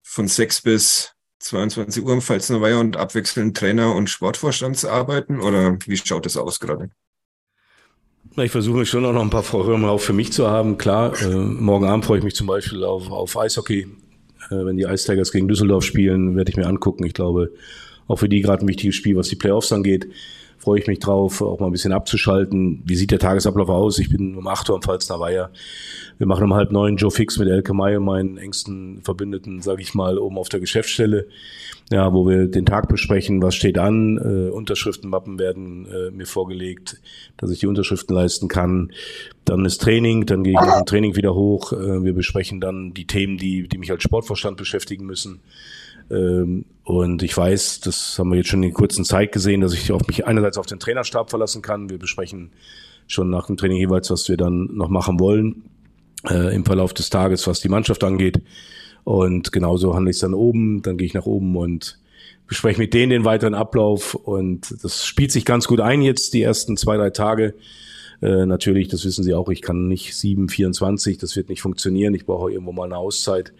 von 0.03 0.27
sechs 0.27 0.61
bis 0.61 1.11
22 1.39 2.03
Uhr 2.03 2.13
im 2.13 2.21
Pfalzner 2.21 2.61
Weiher 2.61 2.79
und 2.79 2.95
abwechselnd 2.95 3.57
Trainer 3.57 3.93
und 3.93 4.09
Sportvorstandsarbeiten 4.09 5.41
oder 5.41 5.77
wie 5.85 5.97
schaut 5.97 6.25
das 6.25 6.37
aus 6.37 6.59
gerade? 6.59 6.89
Ich 8.37 8.51
versuche 8.51 8.85
schon 8.85 9.05
auch 9.05 9.13
noch 9.13 9.21
ein 9.21 9.29
paar 9.29 9.43
Vorräume 9.43 9.89
auch 9.89 10.01
für 10.01 10.11
mich 10.11 10.33
zu 10.33 10.49
haben. 10.49 10.77
Klar, 10.77 11.19
äh, 11.21 11.35
morgen 11.35 11.85
Abend 11.85 12.05
freue 12.05 12.17
ich 12.17 12.23
mich 12.23 12.35
zum 12.35 12.47
Beispiel 12.47 12.83
auf, 12.83 13.09
auf 13.09 13.37
Eishockey. 13.37 13.87
Äh, 14.49 14.65
wenn 14.65 14.77
die 14.77 14.83
Ice 14.83 15.09
Tigers 15.09 15.31
gegen 15.31 15.47
Düsseldorf 15.47 15.83
spielen, 15.83 16.35
werde 16.35 16.49
ich 16.49 16.57
mir 16.57 16.67
angucken. 16.67 17.05
Ich 17.05 17.13
glaube, 17.13 17.51
auch 18.07 18.17
für 18.17 18.29
die 18.29 18.41
gerade 18.41 18.65
ein 18.65 18.67
wichtiges 18.67 18.95
Spiel, 18.95 19.15
was 19.15 19.29
die 19.29 19.35
Playoffs 19.35 19.71
angeht. 19.71 20.07
Freue 20.65 20.79
ich 20.79 20.87
mich 20.87 20.97
drauf, 20.97 21.43
auch 21.43 21.59
mal 21.59 21.67
ein 21.67 21.71
bisschen 21.71 21.93
abzuschalten. 21.93 22.81
Wie 22.85 22.95
sieht 22.95 23.11
der 23.11 23.19
Tagesablauf 23.19 23.69
aus? 23.69 23.99
Ich 23.99 24.09
bin 24.09 24.35
um 24.35 24.47
8 24.47 24.67
Uhr 24.69 24.75
am 24.75 24.81
Pfalzner 24.81 25.19
Weiher. 25.19 25.51
Wir 26.17 26.25
machen 26.25 26.43
um 26.43 26.55
halb 26.55 26.71
neun 26.71 26.97
Joe 26.97 27.11
Fix 27.11 27.37
mit 27.37 27.47
Elke 27.49 27.75
May, 27.75 27.99
meinen 27.99 28.39
engsten 28.39 29.03
Verbündeten, 29.03 29.61
sage 29.61 29.83
ich 29.83 29.93
mal, 29.93 30.17
oben 30.17 30.39
auf 30.39 30.49
der 30.49 30.59
Geschäftsstelle, 30.59 31.27
ja, 31.91 32.11
wo 32.13 32.27
wir 32.27 32.47
den 32.47 32.65
Tag 32.65 32.89
besprechen, 32.89 33.43
was 33.43 33.53
steht 33.53 33.77
an. 33.77 34.17
Äh, 34.17 34.49
Unterschriftenmappen 34.49 35.37
werden 35.37 35.85
äh, 35.85 36.09
mir 36.09 36.25
vorgelegt, 36.25 36.99
dass 37.37 37.51
ich 37.51 37.59
die 37.59 37.67
Unterschriften 37.67 38.15
leisten 38.15 38.47
kann. 38.47 38.91
Dann 39.43 39.65
ist 39.65 39.83
Training, 39.83 40.25
dann 40.25 40.43
gehe 40.43 40.53
ich 40.53 40.59
nach 40.59 40.79
dem 40.79 40.87
Training 40.87 41.15
wieder 41.15 41.35
hoch. 41.35 41.73
Äh, 41.73 42.03
wir 42.03 42.13
besprechen 42.13 42.59
dann 42.59 42.95
die 42.95 43.05
Themen, 43.05 43.37
die, 43.37 43.67
die 43.67 43.77
mich 43.77 43.91
als 43.91 44.01
Sportvorstand 44.01 44.57
beschäftigen 44.57 45.05
müssen. 45.05 45.41
Ähm, 46.09 46.65
und 46.83 47.23
ich 47.23 47.35
weiß, 47.35 47.79
das 47.81 48.19
haben 48.19 48.29
wir 48.29 48.37
jetzt 48.37 48.49
schon 48.49 48.61
in 48.63 48.73
kurzen 48.73 49.05
Zeit 49.05 49.31
gesehen, 49.31 49.61
dass 49.61 49.73
ich 49.73 49.91
auf 49.91 50.07
mich 50.07 50.27
einerseits 50.27 50.57
auf 50.57 50.67
den 50.67 50.79
Trainerstab 50.79 51.29
verlassen 51.29 51.61
kann. 51.61 51.89
Wir 51.89 51.97
besprechen 51.97 52.51
schon 53.07 53.29
nach 53.29 53.47
dem 53.47 53.57
Training 53.57 53.77
jeweils, 53.77 54.09
was 54.11 54.29
wir 54.29 54.37
dann 54.37 54.69
noch 54.75 54.89
machen 54.89 55.19
wollen 55.19 55.63
äh, 56.29 56.55
im 56.55 56.65
Verlauf 56.65 56.93
des 56.93 57.09
Tages, 57.09 57.47
was 57.47 57.59
die 57.59 57.69
Mannschaft 57.69 58.03
angeht. 58.03 58.41
Und 59.03 59.51
genauso 59.51 59.95
handle 59.95 60.11
ich 60.11 60.17
es 60.17 60.21
dann 60.21 60.33
oben, 60.33 60.81
dann 60.81 60.97
gehe 60.97 61.05
ich 61.05 61.13
nach 61.13 61.25
oben 61.25 61.55
und 61.55 61.99
bespreche 62.47 62.79
mit 62.79 62.93
denen 62.93 63.11
den 63.11 63.25
weiteren 63.25 63.53
Ablauf. 63.53 64.15
Und 64.15 64.83
das 64.83 65.05
spielt 65.05 65.31
sich 65.31 65.45
ganz 65.45 65.67
gut 65.67 65.79
ein 65.79 66.01
jetzt, 66.01 66.33
die 66.33 66.41
ersten 66.41 66.77
zwei, 66.77 66.97
drei 66.97 67.09
Tage. 67.09 67.55
Äh, 68.21 68.45
natürlich, 68.45 68.87
das 68.87 69.05
wissen 69.05 69.23
Sie 69.23 69.33
auch, 69.33 69.49
ich 69.49 69.61
kann 69.61 69.87
nicht 69.87 70.15
7, 70.15 70.49
24, 70.49 71.17
das 71.17 71.35
wird 71.35 71.49
nicht 71.49 71.61
funktionieren. 71.61 72.13
Ich 72.13 72.25
brauche 72.25 72.51
irgendwo 72.51 72.71
mal 72.71 72.85
eine 72.85 72.97
Auszeit 72.97 73.53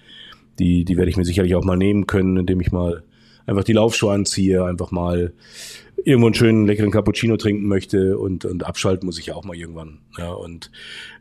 die, 0.60 0.86
die 0.86 0.98
werde 0.98 1.10
ich 1.10 1.18
mir 1.18 1.26
sicherlich 1.26 1.56
auch 1.56 1.64
mal 1.64 1.78
nehmen 1.78 2.08
können, 2.08 2.38
indem 2.38 2.62
ich 2.62 2.72
mal 2.72 3.04
einfach 3.46 3.64
die 3.64 3.74
Laufschuhe 3.74 4.14
anziehe, 4.14 4.64
einfach 4.64 4.92
mal 4.92 5.34
irgendwo 6.04 6.28
einen 6.28 6.36
schönen 6.36 6.66
leckeren 6.66 6.92
Cappuccino 6.92 7.38
trinken 7.38 7.68
möchte 7.68 8.18
und, 8.18 8.46
und 8.46 8.66
abschalten 8.66 9.06
muss 9.06 9.20
ich 9.20 9.28
ja 9.28 9.36
auch 9.36 9.46
mal 9.46 9.56
irgendwann. 9.56 10.00
Ja, 10.18 10.32
und 10.32 10.72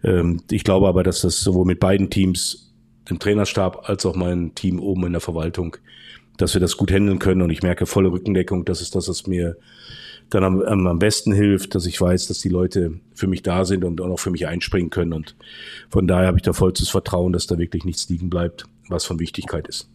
ähm, 0.02 0.42
ich 0.50 0.64
glaube 0.64 0.88
aber, 0.88 1.02
dass 1.02 1.20
das 1.20 1.40
sowohl 1.40 1.64
mit 1.64 1.80
beiden 1.80 2.10
Teams, 2.10 2.72
dem 3.08 3.18
Trainerstab 3.18 3.88
als 3.88 4.06
auch 4.06 4.16
mein 4.16 4.54
Team 4.54 4.80
oben 4.80 5.06
in 5.06 5.12
der 5.12 5.20
Verwaltung, 5.20 5.76
dass 6.38 6.54
wir 6.54 6.60
das 6.60 6.76
gut 6.76 6.90
handeln 6.90 7.18
können 7.18 7.42
und 7.42 7.50
ich 7.50 7.62
merke 7.62 7.86
volle 7.86 8.10
Rückendeckung, 8.10 8.64
das 8.64 8.80
ist 8.80 8.94
das, 8.94 9.08
was 9.08 9.26
mir 9.26 9.56
dann 10.30 10.42
am, 10.42 10.86
am 10.86 10.98
besten 10.98 11.32
hilft, 11.32 11.74
dass 11.74 11.86
ich 11.86 12.00
weiß, 12.00 12.26
dass 12.26 12.40
die 12.40 12.48
Leute 12.48 12.98
für 13.12 13.26
mich 13.26 13.42
da 13.42 13.66
sind 13.66 13.84
und 13.84 14.00
auch 14.00 14.18
für 14.18 14.30
mich 14.30 14.46
einspringen 14.46 14.88
können. 14.88 15.12
Und 15.12 15.36
von 15.90 16.08
daher 16.08 16.28
habe 16.28 16.38
ich 16.38 16.42
da 16.42 16.54
vollstes 16.54 16.88
Vertrauen, 16.88 17.34
dass 17.34 17.46
da 17.46 17.58
wirklich 17.58 17.84
nichts 17.84 18.08
liegen 18.08 18.30
bleibt 18.30 18.66
was 18.88 19.04
von 19.04 19.18
Wichtigkeit 19.18 19.68
ist. 19.68 19.90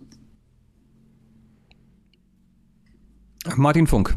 Martin 3.56 3.88
Funk. 3.88 4.16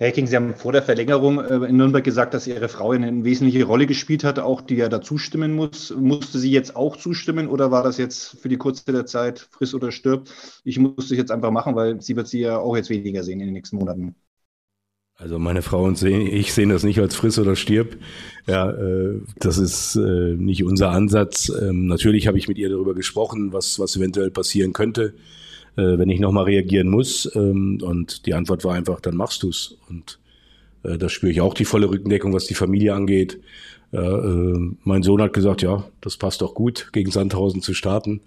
Herr 0.00 0.12
King, 0.12 0.28
Sie 0.28 0.36
haben 0.36 0.54
vor 0.54 0.70
der 0.70 0.82
Verlängerung 0.82 1.40
äh, 1.40 1.56
in 1.66 1.76
Nürnberg 1.76 2.04
gesagt, 2.04 2.32
dass 2.32 2.46
Ihre 2.46 2.68
Frau 2.68 2.92
eine 2.92 3.24
wesentliche 3.24 3.64
Rolle 3.64 3.86
gespielt 3.86 4.22
hat, 4.22 4.38
auch 4.38 4.60
die 4.60 4.76
ja 4.76 4.88
da 4.88 5.00
zustimmen 5.00 5.56
muss. 5.56 5.90
Musste 5.90 6.38
sie 6.38 6.52
jetzt 6.52 6.76
auch 6.76 6.96
zustimmen 6.96 7.48
oder 7.48 7.72
war 7.72 7.82
das 7.82 7.98
jetzt 7.98 8.38
für 8.40 8.48
die 8.48 8.58
kurze 8.58 9.04
Zeit 9.06 9.40
friss 9.50 9.74
oder 9.74 9.90
stirbt? 9.90 10.32
Ich 10.62 10.78
musste 10.78 11.14
es 11.14 11.18
jetzt 11.18 11.32
einfach 11.32 11.50
machen, 11.50 11.74
weil 11.74 12.00
sie 12.00 12.14
wird 12.14 12.28
sie 12.28 12.38
ja 12.38 12.58
auch 12.58 12.76
jetzt 12.76 12.90
weniger 12.90 13.24
sehen 13.24 13.40
in 13.40 13.48
den 13.48 13.54
nächsten 13.54 13.76
Monaten. 13.76 14.14
Also 15.20 15.40
meine 15.40 15.62
Frau 15.62 15.82
und 15.82 16.00
ich 16.00 16.52
sehen 16.52 16.68
das 16.68 16.84
nicht 16.84 17.00
als 17.00 17.16
friss 17.16 17.40
oder 17.40 17.56
stirb. 17.56 17.96
Ja, 18.46 18.70
äh, 18.70 19.20
das 19.40 19.58
ist 19.58 19.96
äh, 19.96 20.36
nicht 20.36 20.62
unser 20.62 20.90
Ansatz. 20.90 21.50
Ähm, 21.60 21.86
natürlich 21.86 22.28
habe 22.28 22.38
ich 22.38 22.46
mit 22.46 22.56
ihr 22.56 22.68
darüber 22.68 22.94
gesprochen, 22.94 23.52
was, 23.52 23.80
was 23.80 23.96
eventuell 23.96 24.30
passieren 24.30 24.72
könnte, 24.72 25.14
äh, 25.76 25.98
wenn 25.98 26.08
ich 26.08 26.20
nochmal 26.20 26.44
reagieren 26.44 26.88
muss. 26.88 27.28
Ähm, 27.34 27.80
und 27.82 28.26
die 28.26 28.34
Antwort 28.34 28.62
war 28.64 28.74
einfach, 28.74 29.00
dann 29.00 29.16
machst 29.16 29.42
du's. 29.42 29.76
Und 29.88 30.20
äh, 30.84 30.98
da 30.98 31.08
spüre 31.08 31.32
ich 31.32 31.40
auch 31.40 31.54
die 31.54 31.64
volle 31.64 31.90
Rückendeckung, 31.90 32.32
was 32.32 32.46
die 32.46 32.54
Familie 32.54 32.94
angeht. 32.94 33.40
Ja, 33.90 34.18
äh, 34.18 34.70
mein 34.84 35.02
Sohn 35.02 35.22
hat 35.22 35.32
gesagt, 35.32 35.62
ja, 35.62 35.84
das 36.02 36.18
passt 36.18 36.42
doch 36.42 36.54
gut, 36.54 36.90
gegen 36.92 37.10
Sandhausen 37.10 37.62
zu 37.62 37.72
starten. 37.72 38.20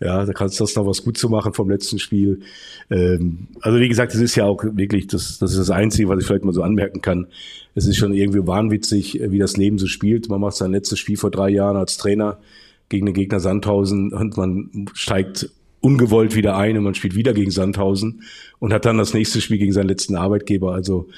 Ja, 0.00 0.24
da 0.24 0.32
kannst 0.32 0.60
du 0.60 0.64
das 0.64 0.76
noch 0.76 0.86
was 0.86 1.02
gut 1.02 1.18
zu 1.18 1.28
machen 1.28 1.54
vom 1.54 1.68
letzten 1.68 1.98
Spiel. 1.98 2.40
Ähm, 2.88 3.48
also 3.60 3.80
wie 3.80 3.88
gesagt, 3.88 4.14
es 4.14 4.20
ist 4.20 4.36
ja 4.36 4.44
auch 4.44 4.62
wirklich, 4.62 5.08
das, 5.08 5.38
das 5.38 5.52
ist 5.52 5.58
das 5.58 5.70
Einzige, 5.70 6.08
was 6.08 6.20
ich 6.20 6.26
vielleicht 6.26 6.44
mal 6.44 6.52
so 6.52 6.62
anmerken 6.62 7.00
kann. 7.00 7.26
Es 7.74 7.86
ist 7.86 7.96
schon 7.96 8.14
irgendwie 8.14 8.46
wahnwitzig, 8.46 9.20
wie 9.28 9.38
das 9.38 9.56
Leben 9.56 9.78
so 9.78 9.86
spielt. 9.86 10.28
Man 10.28 10.40
macht 10.40 10.56
sein 10.56 10.70
letztes 10.70 11.00
Spiel 11.00 11.16
vor 11.16 11.30
drei 11.30 11.48
Jahren 11.48 11.76
als 11.76 11.96
Trainer 11.96 12.38
gegen 12.88 13.06
den 13.06 13.14
Gegner 13.14 13.40
Sandhausen 13.40 14.12
und 14.12 14.36
man 14.36 14.88
steigt 14.94 15.50
ungewollt 15.80 16.34
wieder 16.34 16.56
ein 16.56 16.76
und 16.76 16.84
man 16.84 16.94
spielt 16.94 17.14
wieder 17.14 17.34
gegen 17.34 17.50
Sandhausen 17.50 18.22
und 18.58 18.72
hat 18.72 18.84
dann 18.84 18.98
das 18.98 19.14
nächste 19.14 19.40
Spiel 19.40 19.58
gegen 19.58 19.72
seinen 19.72 19.88
letzten 19.88 20.16
Arbeitgeber. 20.16 20.74
Also 20.74 21.08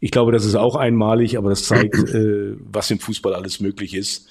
ich 0.00 0.10
glaube, 0.10 0.32
das 0.32 0.44
ist 0.44 0.54
auch 0.54 0.76
einmalig, 0.76 1.38
aber 1.38 1.50
das 1.50 1.64
zeigt, 1.64 1.96
äh, 2.14 2.56
was 2.60 2.90
im 2.90 2.98
Fußball 2.98 3.34
alles 3.34 3.60
möglich 3.60 3.94
ist. 3.94 4.28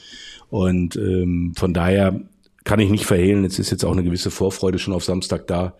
Und 0.50 0.95
ähm, 0.95 1.53
von 1.55 1.74
daher 1.74 2.22
kann 2.63 2.79
ich 2.79 2.89
nicht 2.89 3.05
verhehlen, 3.05 3.43
jetzt 3.43 3.60
ist 3.60 3.72
jetzt 3.72 3.84
auch 3.84 3.91
eine 3.91 4.03
gewisse 4.03 4.31
Vorfreude 4.31 4.79
schon 4.79 4.93
auf 4.93 5.03
Samstag 5.03 5.48
da. 5.48 5.75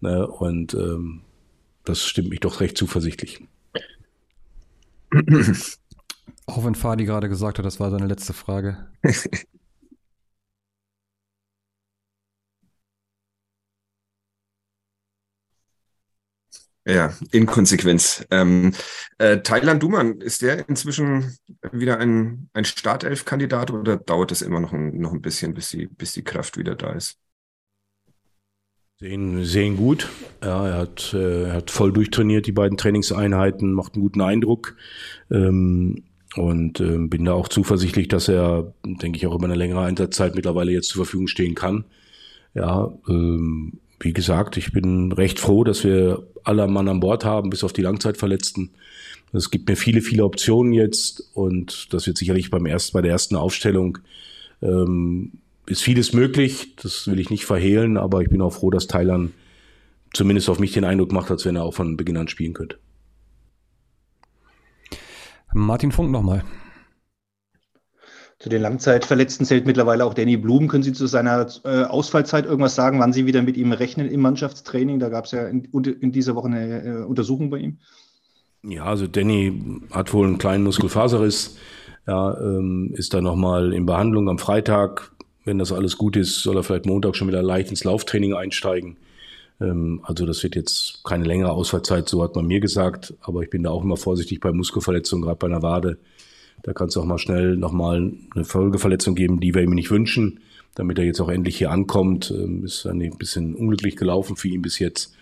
Ne? 0.00 0.26
Und 0.26 0.74
ähm, 0.74 1.22
das 1.84 2.02
stimmt 2.02 2.30
mich 2.30 2.40
doch 2.40 2.60
recht 2.60 2.76
zuversichtlich. 2.76 3.42
Auch 6.46 6.64
wenn 6.64 6.74
Fadi 6.74 7.04
gerade 7.04 7.28
gesagt 7.28 7.58
hat, 7.58 7.64
das 7.64 7.80
war 7.80 7.90
seine 7.90 8.06
letzte 8.06 8.32
Frage. 8.32 8.86
Ja, 16.88 17.12
Inkonsequenz. 17.32 18.24
Ähm, 18.30 18.72
äh, 19.18 19.38
Thailand 19.38 19.82
Duman, 19.82 20.20
ist 20.20 20.42
der 20.42 20.68
inzwischen 20.68 21.36
wieder 21.72 21.98
ein, 21.98 22.48
ein 22.52 22.64
Startelf-Kandidat 22.64 23.72
oder 23.72 23.96
dauert 23.96 24.30
es 24.30 24.40
immer 24.40 24.60
noch 24.60 24.72
ein, 24.72 25.00
noch 25.00 25.12
ein 25.12 25.20
bisschen, 25.20 25.52
bis 25.52 25.70
die, 25.70 25.86
bis 25.86 26.12
die 26.12 26.22
Kraft 26.22 26.56
wieder 26.56 26.76
da 26.76 26.92
ist? 26.92 27.18
Sehen, 28.98 29.44
sehen 29.44 29.76
gut. 29.76 30.08
Ja, 30.42 30.68
er 30.68 30.78
hat, 30.78 31.12
äh, 31.12 31.50
hat 31.50 31.72
voll 31.72 31.92
durchtrainiert, 31.92 32.46
die 32.46 32.52
beiden 32.52 32.78
Trainingseinheiten, 32.78 33.72
macht 33.72 33.94
einen 33.94 34.02
guten 34.02 34.20
Eindruck. 34.20 34.76
Ähm, 35.28 36.04
und 36.36 36.80
äh, 36.80 36.98
bin 36.98 37.24
da 37.24 37.32
auch 37.32 37.48
zuversichtlich, 37.48 38.06
dass 38.08 38.28
er, 38.28 38.74
denke 38.84 39.16
ich, 39.18 39.26
auch 39.26 39.34
über 39.34 39.46
eine 39.46 39.54
längere 39.56 39.82
Einsatzzeit 39.82 40.36
mittlerweile 40.36 40.70
jetzt 40.70 40.88
zur 40.88 41.04
Verfügung 41.04 41.26
stehen 41.26 41.56
kann. 41.56 41.84
Ja, 42.54 42.96
ähm, 43.08 43.80
wie 44.00 44.12
gesagt, 44.12 44.56
ich 44.56 44.72
bin 44.72 45.12
recht 45.12 45.38
froh, 45.38 45.64
dass 45.64 45.84
wir 45.84 46.26
alle 46.44 46.66
Mann 46.68 46.88
an 46.88 47.00
Bord 47.00 47.24
haben, 47.24 47.50
bis 47.50 47.64
auf 47.64 47.72
die 47.72 47.82
Langzeitverletzten. 47.82 48.70
Es 49.32 49.50
gibt 49.50 49.68
mir 49.68 49.76
viele, 49.76 50.00
viele 50.00 50.24
Optionen 50.24 50.72
jetzt 50.72 51.30
und 51.34 51.92
das 51.92 52.06
wird 52.06 52.16
sicherlich 52.16 52.50
beim 52.50 52.66
ersten, 52.66 52.94
bei 52.94 53.02
der 53.02 53.10
ersten 53.10 53.36
Aufstellung 53.36 53.98
ähm, 54.62 55.32
ist 55.66 55.82
vieles 55.82 56.12
möglich. 56.12 56.76
Das 56.76 57.06
will 57.08 57.18
ich 57.18 57.30
nicht 57.30 57.44
verhehlen, 57.44 57.96
aber 57.96 58.22
ich 58.22 58.28
bin 58.28 58.40
auch 58.40 58.52
froh, 58.52 58.70
dass 58.70 58.86
Thailand 58.86 59.32
zumindest 60.12 60.48
auf 60.48 60.58
mich 60.58 60.72
den 60.72 60.84
Eindruck 60.84 61.12
macht, 61.12 61.30
als 61.30 61.44
wenn 61.44 61.56
er 61.56 61.64
auch 61.64 61.74
von 61.74 61.96
Beginn 61.96 62.16
an 62.16 62.28
spielen 62.28 62.54
könnte. 62.54 62.78
Martin 65.52 65.92
Funk 65.92 66.10
nochmal. 66.10 66.44
Zu 68.38 68.50
den 68.50 68.60
Langzeitverletzten 68.60 69.46
zählt 69.46 69.66
mittlerweile 69.66 70.04
auch 70.04 70.12
Danny 70.12 70.36
Blum. 70.36 70.68
Können 70.68 70.82
Sie 70.82 70.92
zu 70.92 71.06
seiner 71.06 71.46
äh, 71.64 71.84
Ausfallzeit 71.84 72.44
irgendwas 72.44 72.74
sagen, 72.74 73.00
wann 73.00 73.14
Sie 73.14 73.24
wieder 73.24 73.40
mit 73.40 73.56
ihm 73.56 73.72
rechnen 73.72 74.10
im 74.10 74.20
Mannschaftstraining? 74.20 74.98
Da 74.98 75.08
gab 75.08 75.24
es 75.24 75.30
ja 75.30 75.46
in, 75.46 75.64
in, 75.64 76.12
dieser 76.12 76.34
Woche 76.34 76.48
eine 76.48 76.84
äh, 76.84 77.04
Untersuchung 77.04 77.48
bei 77.48 77.58
ihm. 77.58 77.78
Ja, 78.62 78.84
also 78.84 79.06
Danny 79.06 79.86
hat 79.90 80.12
wohl 80.12 80.26
einen 80.26 80.38
kleinen 80.38 80.64
Muskelfaserriss. 80.64 81.56
Ja, 82.06 82.38
ähm, 82.38 82.92
ist 82.94 83.14
da 83.14 83.22
nochmal 83.22 83.72
in 83.72 83.86
Behandlung 83.86 84.28
am 84.28 84.38
Freitag. 84.38 85.12
Wenn 85.44 85.58
das 85.58 85.72
alles 85.72 85.96
gut 85.96 86.16
ist, 86.16 86.42
soll 86.42 86.56
er 86.56 86.62
vielleicht 86.62 86.86
Montag 86.86 87.16
schon 87.16 87.28
wieder 87.28 87.42
leicht 87.42 87.70
ins 87.70 87.84
Lauftraining 87.84 88.34
einsteigen. 88.34 88.98
Ähm, 89.60 90.00
also 90.04 90.26
das 90.26 90.42
wird 90.42 90.56
jetzt 90.56 91.02
keine 91.04 91.24
längere 91.24 91.52
Ausfallzeit, 91.52 92.06
so 92.08 92.22
hat 92.22 92.34
man 92.34 92.46
mir 92.46 92.60
gesagt. 92.60 93.14
Aber 93.22 93.42
ich 93.42 93.50
bin 93.50 93.62
da 93.62 93.70
auch 93.70 93.82
immer 93.82 93.96
vorsichtig 93.96 94.40
bei 94.40 94.52
Muskelverletzungen, 94.52 95.24
gerade 95.24 95.38
bei 95.38 95.46
einer 95.46 95.62
Wade. 95.62 95.98
Da 96.66 96.72
kann 96.72 96.88
es 96.88 96.96
auch 96.96 97.04
mal 97.04 97.18
schnell 97.18 97.56
nochmal 97.56 98.12
eine 98.34 98.44
Folgeverletzung 98.44 99.14
geben, 99.14 99.38
die 99.38 99.54
wir 99.54 99.62
ihm 99.62 99.70
nicht 99.70 99.92
wünschen, 99.92 100.40
damit 100.74 100.98
er 100.98 101.04
jetzt 101.04 101.20
auch 101.20 101.28
endlich 101.28 101.56
hier 101.58 101.70
ankommt. 101.70 102.34
Ähm, 102.36 102.64
ist 102.64 102.84
ein 102.86 102.98
bisschen 103.16 103.54
unglücklich 103.54 103.94
gelaufen 103.94 104.34
für 104.34 104.48
ihn 104.48 104.62
bis 104.62 104.80
jetzt. 104.80 105.14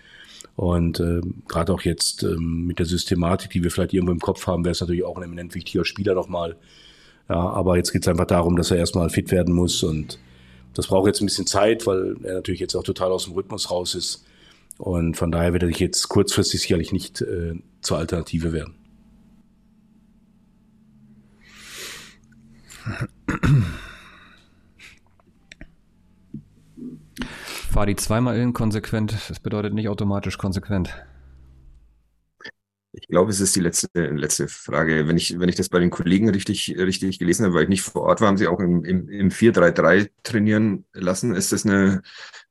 Und 0.55 0.99
äh, 0.99 1.21
gerade 1.47 1.71
auch 1.71 1.81
jetzt 1.81 2.23
ähm, 2.23 2.65
mit 2.65 2.79
der 2.79 2.87
Systematik, 2.87 3.51
die 3.51 3.61
wir 3.61 3.69
vielleicht 3.69 3.93
irgendwo 3.93 4.11
im 4.11 4.19
Kopf 4.19 4.47
haben, 4.47 4.65
wäre 4.65 4.71
es 4.71 4.81
natürlich 4.81 5.03
auch 5.03 5.17
ein 5.17 5.23
eminent 5.23 5.53
wichtiger 5.53 5.85
Spieler 5.85 6.15
nochmal. 6.15 6.55
Ja, 7.29 7.35
aber 7.35 7.77
jetzt 7.77 7.91
geht 7.91 8.01
es 8.01 8.07
einfach 8.07 8.25
darum, 8.25 8.55
dass 8.55 8.71
er 8.71 8.77
erstmal 8.77 9.09
fit 9.11 9.31
werden 9.31 9.53
muss 9.53 9.83
und 9.83 10.17
das 10.73 10.87
braucht 10.87 11.07
jetzt 11.07 11.21
ein 11.21 11.25
bisschen 11.25 11.47
Zeit, 11.47 11.85
weil 11.85 12.15
er 12.23 12.35
natürlich 12.35 12.59
jetzt 12.59 12.75
auch 12.75 12.83
total 12.83 13.11
aus 13.11 13.25
dem 13.25 13.33
Rhythmus 13.33 13.69
raus 13.69 13.95
ist. 13.95 14.25
Und 14.77 15.15
von 15.15 15.31
daher 15.31 15.53
wird 15.53 15.63
er 15.63 15.69
sich 15.69 15.79
jetzt 15.79 16.09
kurzfristig 16.09 16.61
sicherlich 16.61 16.91
nicht 16.91 17.21
äh, 17.21 17.53
zur 17.81 17.97
Alternative 17.97 18.51
werden. 18.51 18.73
Fadi 27.71 27.95
zweimal 27.95 28.37
inkonsequent, 28.37 29.17
das 29.29 29.39
bedeutet 29.39 29.73
nicht 29.73 29.89
automatisch 29.89 30.37
konsequent. 30.37 30.95
Ich 32.97 33.09
glaube, 33.09 33.29
es 33.29 33.41
ist 33.41 33.53
die 33.55 33.59
letzte, 33.59 33.89
letzte 33.93 34.47
Frage. 34.47 35.09
Wenn 35.09 35.17
ich, 35.17 35.37
wenn 35.37 35.49
ich 35.49 35.55
das 35.55 35.67
bei 35.67 35.79
den 35.79 35.89
Kollegen 35.89 36.29
richtig, 36.29 36.73
richtig 36.77 37.19
gelesen 37.19 37.45
habe, 37.45 37.55
weil 37.55 37.63
ich 37.63 37.69
nicht 37.69 37.81
vor 37.81 38.03
Ort 38.03 38.21
war, 38.21 38.29
haben 38.29 38.37
sie 38.37 38.47
auch 38.47 38.61
im, 38.61 38.85
im, 38.85 39.09
im 39.09 39.29
4-3-3 39.29 40.09
trainieren 40.23 40.85
lassen. 40.93 41.35
Ist 41.35 41.51
das 41.51 41.65
eine, 41.65 42.01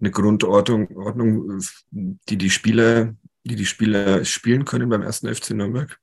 eine 0.01 0.11
Grundordnung, 0.11 0.95
Ordnung, 0.97 1.63
die 1.91 2.37
die 2.37 2.51
Spieler, 2.51 3.15
die 3.45 3.57
die 3.57 3.65
Spieler 3.65 4.27
spielen 4.27 4.67
können 4.67 4.91
beim 4.91 5.01
ersten 5.01 5.35
FC 5.35 5.53
Nürnberg? 5.53 5.99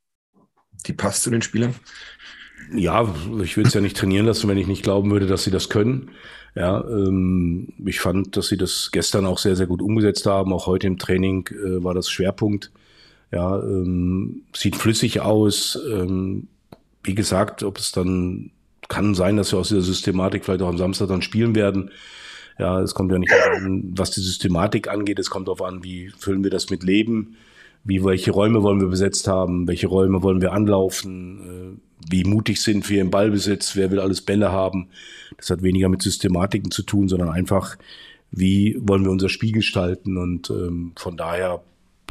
Die 0.88 0.94
passt 0.94 1.22
zu 1.22 1.30
den 1.30 1.44
Spielern? 1.44 1.76
Ja, 2.74 3.14
ich 3.44 3.58
will 3.58 3.66
es 3.66 3.74
ja 3.74 3.82
nicht 3.82 3.98
trainieren 3.98 4.26
lassen, 4.26 4.48
wenn 4.48 4.58
ich 4.58 4.68
nicht 4.68 4.84
glauben 4.84 5.12
würde, 5.12 5.28
dass 5.28 5.44
sie 5.44 5.52
das 5.52 5.70
können. 5.70 6.12
Ja, 6.56 6.82
ähm, 6.82 7.70
ich 7.86 8.00
fand, 8.00 8.36
dass 8.36 8.48
sie 8.48 8.58
das 8.58 8.90
gestern 8.92 9.26
auch 9.26 9.38
sehr, 9.38 9.56
sehr 9.56 9.68
gut 9.68 9.82
umgesetzt 9.82 10.26
haben. 10.26 10.54
Auch 10.54 10.68
heute 10.68 10.88
im 10.88 10.98
Training 10.98 11.48
äh, 11.50 11.84
war 11.84 11.94
das 11.94 12.10
Schwerpunkt. 12.10 12.72
Ja, 13.32 13.62
ähm, 13.62 14.44
sieht 14.54 14.76
flüssig 14.76 15.22
aus. 15.22 15.80
Ähm, 15.90 16.48
wie 17.04 17.16
gesagt, 17.16 17.64
ob 17.64 17.78
es 17.78 17.92
dann 17.92 18.52
kann 18.90 19.16
sein, 19.16 19.38
dass 19.38 19.54
wir 19.54 19.60
aus 19.60 19.70
dieser 19.70 19.82
Systematik 19.82 20.44
vielleicht 20.44 20.62
auch 20.62 20.68
am 20.68 20.78
Samstag 20.78 21.08
dann 21.08 21.22
spielen 21.22 21.56
werden. 21.56 21.92
Ja, 22.60 22.82
es 22.82 22.94
kommt 22.94 23.12
ja 23.12 23.18
nicht 23.18 23.34
an, 23.34 23.94
was 23.96 24.12
die 24.12 24.20
Systematik 24.20 24.90
angeht. 24.90 25.20
Es 25.20 25.30
kommt 25.30 25.48
darauf 25.48 25.62
an, 25.64 25.84
wie 25.84 26.12
füllen 26.20 26.44
wir 26.44 26.52
das 26.52 26.70
mit 26.70 26.84
Leben, 26.84 27.38
wie 27.86 28.04
welche 28.04 28.32
Räume 28.32 28.62
wollen 28.62 28.82
wir 28.82 28.90
besetzt 28.90 29.28
haben, 29.30 29.68
welche 29.68 29.88
Räume 29.88 30.22
wollen 30.22 30.42
wir 30.42 30.52
anlaufen, 30.52 31.40
wie 32.10 32.24
mutig 32.24 32.62
sind 32.62 32.90
wir 32.90 33.02
im 33.02 33.12
Ballbesitz, 33.12 33.76
wer 33.76 33.92
will 33.92 34.00
alles 34.00 34.22
Bälle 34.22 34.52
haben. 34.52 34.90
Das 35.38 35.50
hat 35.50 35.64
weniger 35.64 35.90
mit 35.90 36.02
Systematiken 36.02 36.72
zu 36.72 36.84
tun, 36.84 37.08
sondern 37.08 37.30
einfach, 37.30 37.78
wie 38.32 38.78
wollen 38.82 39.04
wir 39.04 39.12
unser 39.12 39.30
Spiel 39.30 39.52
gestalten. 39.52 40.18
Und 40.18 40.50
ähm, 40.50 40.94
von 40.96 41.18
daher 41.18 41.64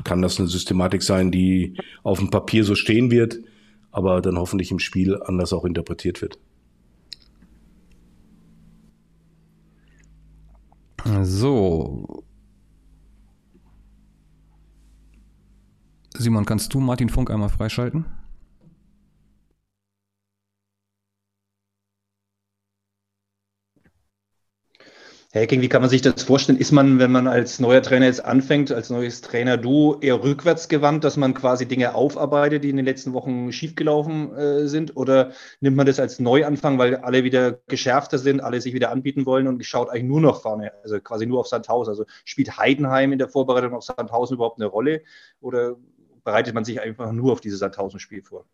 kann 0.04 0.23
das 0.23 0.38
eine 0.38 0.49
Systematik 0.49 1.02
sein, 1.02 1.30
die 1.30 1.76
auf 2.02 2.18
dem 2.18 2.30
Papier 2.30 2.64
so 2.64 2.75
stehen 2.75 3.11
wird, 3.11 3.38
aber 3.90 4.20
dann 4.20 4.38
hoffentlich 4.38 4.70
im 4.70 4.78
Spiel 4.78 5.20
anders 5.23 5.52
auch 5.52 5.64
interpretiert 5.64 6.23
wird. 6.23 6.38
So. 11.23 12.25
Simon, 16.14 16.44
kannst 16.44 16.75
du 16.75 16.80
Martin 16.80 17.09
Funk 17.09 17.30
einmal 17.30 17.49
freischalten? 17.49 18.04
Hacking, 25.33 25.61
wie 25.61 25.69
kann 25.69 25.81
man 25.81 25.89
sich 25.89 26.03
das 26.03 26.25
vorstellen? 26.25 26.59
Ist 26.59 26.73
man, 26.73 26.99
wenn 26.99 27.13
man 27.13 27.29
als 27.29 27.61
neuer 27.61 27.83
Trainer 27.83 28.07
jetzt 28.07 28.25
anfängt, 28.25 28.73
als 28.73 28.91
neues 28.91 29.21
Trainer 29.21 29.57
du 29.57 29.97
eher 30.01 30.25
rückwärts 30.25 30.69
gewandt, 30.69 31.05
dass 31.05 31.17
man 31.17 31.35
quasi 31.35 31.67
Dinge 31.69 31.95
aufarbeitet, 31.95 32.65
die 32.65 32.71
in 32.71 32.75
den 32.75 32.85
letzten 32.85 33.13
Wochen 33.13 33.53
schiefgelaufen 33.53 34.35
äh, 34.35 34.67
sind? 34.67 34.97
Oder 34.97 35.31
nimmt 35.61 35.77
man 35.77 35.87
das 35.87 36.01
als 36.01 36.19
Neuanfang, 36.19 36.79
weil 36.79 36.97
alle 36.97 37.23
wieder 37.23 37.61
geschärfter 37.69 38.19
sind, 38.19 38.41
alle 38.41 38.61
sich 38.61 38.75
wieder 38.75 38.91
anbieten 38.91 39.25
wollen 39.25 39.47
und 39.47 39.65
schaut 39.65 39.89
eigentlich 39.89 40.03
nur 40.03 40.21
nach 40.21 40.43
vorne, 40.43 40.73
also 40.83 40.99
quasi 40.99 41.27
nur 41.27 41.39
auf 41.39 41.47
Sandhausen? 41.47 41.93
Also 41.93 42.07
spielt 42.25 42.59
Heidenheim 42.59 43.13
in 43.13 43.21
der 43.21 43.29
Vorbereitung 43.29 43.73
auf 43.75 43.85
Sandhausen 43.85 44.35
überhaupt 44.35 44.61
eine 44.61 44.67
Rolle? 44.67 45.03
Oder 45.41 45.77
bereitet 46.25 46.55
man 46.55 46.65
sich 46.65 46.81
einfach 46.81 47.13
nur 47.13 47.31
auf 47.31 47.41
dieses 47.41 47.61
Sandhausen-Spiel 47.61 48.25
vor? 48.25 48.47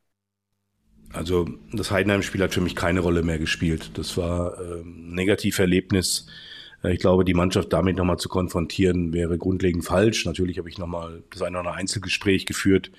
Also 1.14 1.48
das 1.72 1.90
Heidenheim-Spiel 1.90 2.42
hat 2.42 2.52
für 2.52 2.60
mich 2.60 2.76
keine 2.76 3.00
Rolle 3.00 3.22
mehr 3.22 3.38
gespielt. 3.38 3.92
Das 3.94 4.18
war 4.18 4.60
äh, 4.60 4.82
ein 4.82 5.14
Negativerlebnis. 5.14 6.26
Äh, 6.28 6.55
ich 6.90 6.98
glaube, 6.98 7.24
die 7.24 7.34
Mannschaft 7.34 7.72
damit 7.72 7.96
nochmal 7.96 8.18
zu 8.18 8.28
konfrontieren, 8.28 9.12
wäre 9.12 9.38
grundlegend 9.38 9.84
falsch. 9.84 10.24
Natürlich 10.24 10.58
habe 10.58 10.68
ich 10.68 10.78
nochmal 10.78 11.22
das 11.30 11.42
eine 11.42 11.58
oder 11.58 11.68
andere 11.68 11.74
Einzelgespräch 11.74 12.46
geführt, 12.46 12.90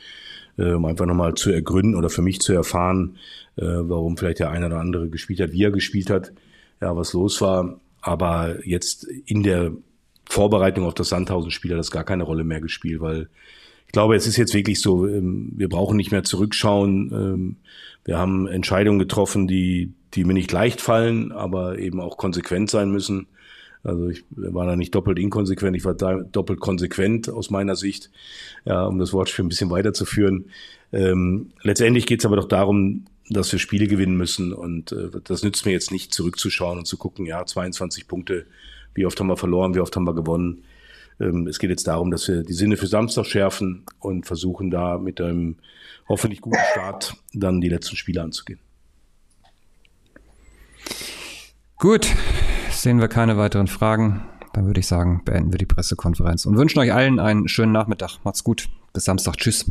äh, 0.57 0.71
um 0.71 0.85
einfach 0.85 1.05
nochmal 1.05 1.35
zu 1.35 1.51
ergründen 1.51 1.95
oder 1.95 2.09
für 2.09 2.21
mich 2.21 2.39
zu 2.39 2.53
erfahren, 2.53 3.17
äh, 3.55 3.63
warum 3.65 4.17
vielleicht 4.17 4.39
der 4.39 4.51
eine 4.51 4.67
oder 4.67 4.79
andere 4.79 5.09
gespielt 5.09 5.39
hat, 5.39 5.51
wie 5.51 5.63
er 5.63 5.71
gespielt 5.71 6.09
hat, 6.09 6.33
ja, 6.81 6.95
was 6.95 7.13
los 7.13 7.41
war. 7.41 7.79
Aber 8.01 8.65
jetzt 8.65 9.03
in 9.03 9.43
der 9.43 9.71
Vorbereitung 10.29 10.85
auf 10.85 10.93
das 10.93 11.09
Sandhausen-Spiel 11.09 11.71
hat 11.71 11.79
das 11.79 11.91
gar 11.91 12.03
keine 12.03 12.23
Rolle 12.23 12.43
mehr 12.43 12.61
gespielt, 12.61 13.01
weil 13.01 13.29
ich 13.87 13.93
glaube, 13.93 14.15
es 14.15 14.27
ist 14.27 14.37
jetzt 14.37 14.53
wirklich 14.53 14.81
so, 14.81 15.07
ähm, 15.07 15.53
wir 15.55 15.69
brauchen 15.69 15.95
nicht 15.95 16.11
mehr 16.11 16.23
zurückschauen. 16.23 17.11
Ähm, 17.13 17.55
wir 18.03 18.17
haben 18.17 18.47
Entscheidungen 18.47 18.99
getroffen, 18.99 19.47
die, 19.47 19.93
die 20.13 20.25
mir 20.25 20.33
nicht 20.33 20.51
leicht 20.51 20.81
fallen, 20.81 21.31
aber 21.31 21.79
eben 21.79 22.01
auch 22.01 22.17
konsequent 22.17 22.69
sein 22.69 22.91
müssen. 22.91 23.27
Also 23.83 24.09
ich 24.09 24.23
war 24.31 24.65
da 24.65 24.75
nicht 24.75 24.93
doppelt 24.95 25.19
inkonsequent, 25.19 25.75
ich 25.75 25.85
war 25.85 25.93
doppelt 25.93 26.59
konsequent 26.59 27.29
aus 27.29 27.49
meiner 27.49 27.75
Sicht, 27.75 28.09
ja, 28.65 28.85
um 28.85 28.99
das 28.99 29.13
Wortspiel 29.13 29.45
ein 29.45 29.49
bisschen 29.49 29.69
weiterzuführen. 29.69 30.45
Ähm, 30.91 31.51
letztendlich 31.63 32.05
geht 32.05 32.19
es 32.19 32.25
aber 32.25 32.35
doch 32.35 32.47
darum, 32.47 33.05
dass 33.29 33.51
wir 33.51 33.59
Spiele 33.59 33.87
gewinnen 33.87 34.17
müssen 34.17 34.53
und 34.53 34.91
äh, 34.91 35.09
das 35.23 35.43
nützt 35.43 35.65
mir 35.65 35.71
jetzt 35.71 35.91
nicht 35.91 36.13
zurückzuschauen 36.13 36.79
und 36.79 36.85
zu 36.85 36.97
gucken, 36.97 37.25
ja, 37.25 37.45
22 37.45 38.07
Punkte, 38.07 38.45
wie 38.93 39.05
oft 39.05 39.19
haben 39.19 39.27
wir 39.27 39.37
verloren, 39.37 39.75
wie 39.75 39.79
oft 39.79 39.95
haben 39.95 40.05
wir 40.05 40.15
gewonnen. 40.15 40.63
Ähm, 41.19 41.47
es 41.47 41.59
geht 41.59 41.69
jetzt 41.69 41.87
darum, 41.87 42.11
dass 42.11 42.27
wir 42.27 42.43
die 42.43 42.53
Sinne 42.53 42.77
für 42.77 42.87
Samstag 42.87 43.25
schärfen 43.25 43.85
und 43.99 44.25
versuchen 44.25 44.71
da 44.71 44.97
mit 44.97 45.19
einem 45.19 45.57
hoffentlich 46.07 46.41
guten 46.41 46.59
Start 46.71 47.15
dann 47.33 47.61
die 47.61 47.69
letzten 47.69 47.95
Spiele 47.95 48.21
anzugehen. 48.21 48.59
Gut, 51.77 52.07
sehen 52.81 52.99
wir 52.99 53.07
keine 53.07 53.37
weiteren 53.37 53.67
Fragen. 53.67 54.25
Dann 54.53 54.65
würde 54.65 54.79
ich 54.79 54.87
sagen, 54.87 55.21
beenden 55.25 55.51
wir 55.51 55.59
die 55.59 55.65
Pressekonferenz 55.65 56.45
und 56.45 56.57
wünschen 56.57 56.79
euch 56.79 56.93
allen 56.93 57.19
einen 57.19 57.47
schönen 57.47 57.71
Nachmittag. 57.71 58.19
Macht's 58.23 58.43
gut. 58.43 58.69
Bis 58.93 59.05
Samstag. 59.05 59.37
Tschüss. 59.37 59.65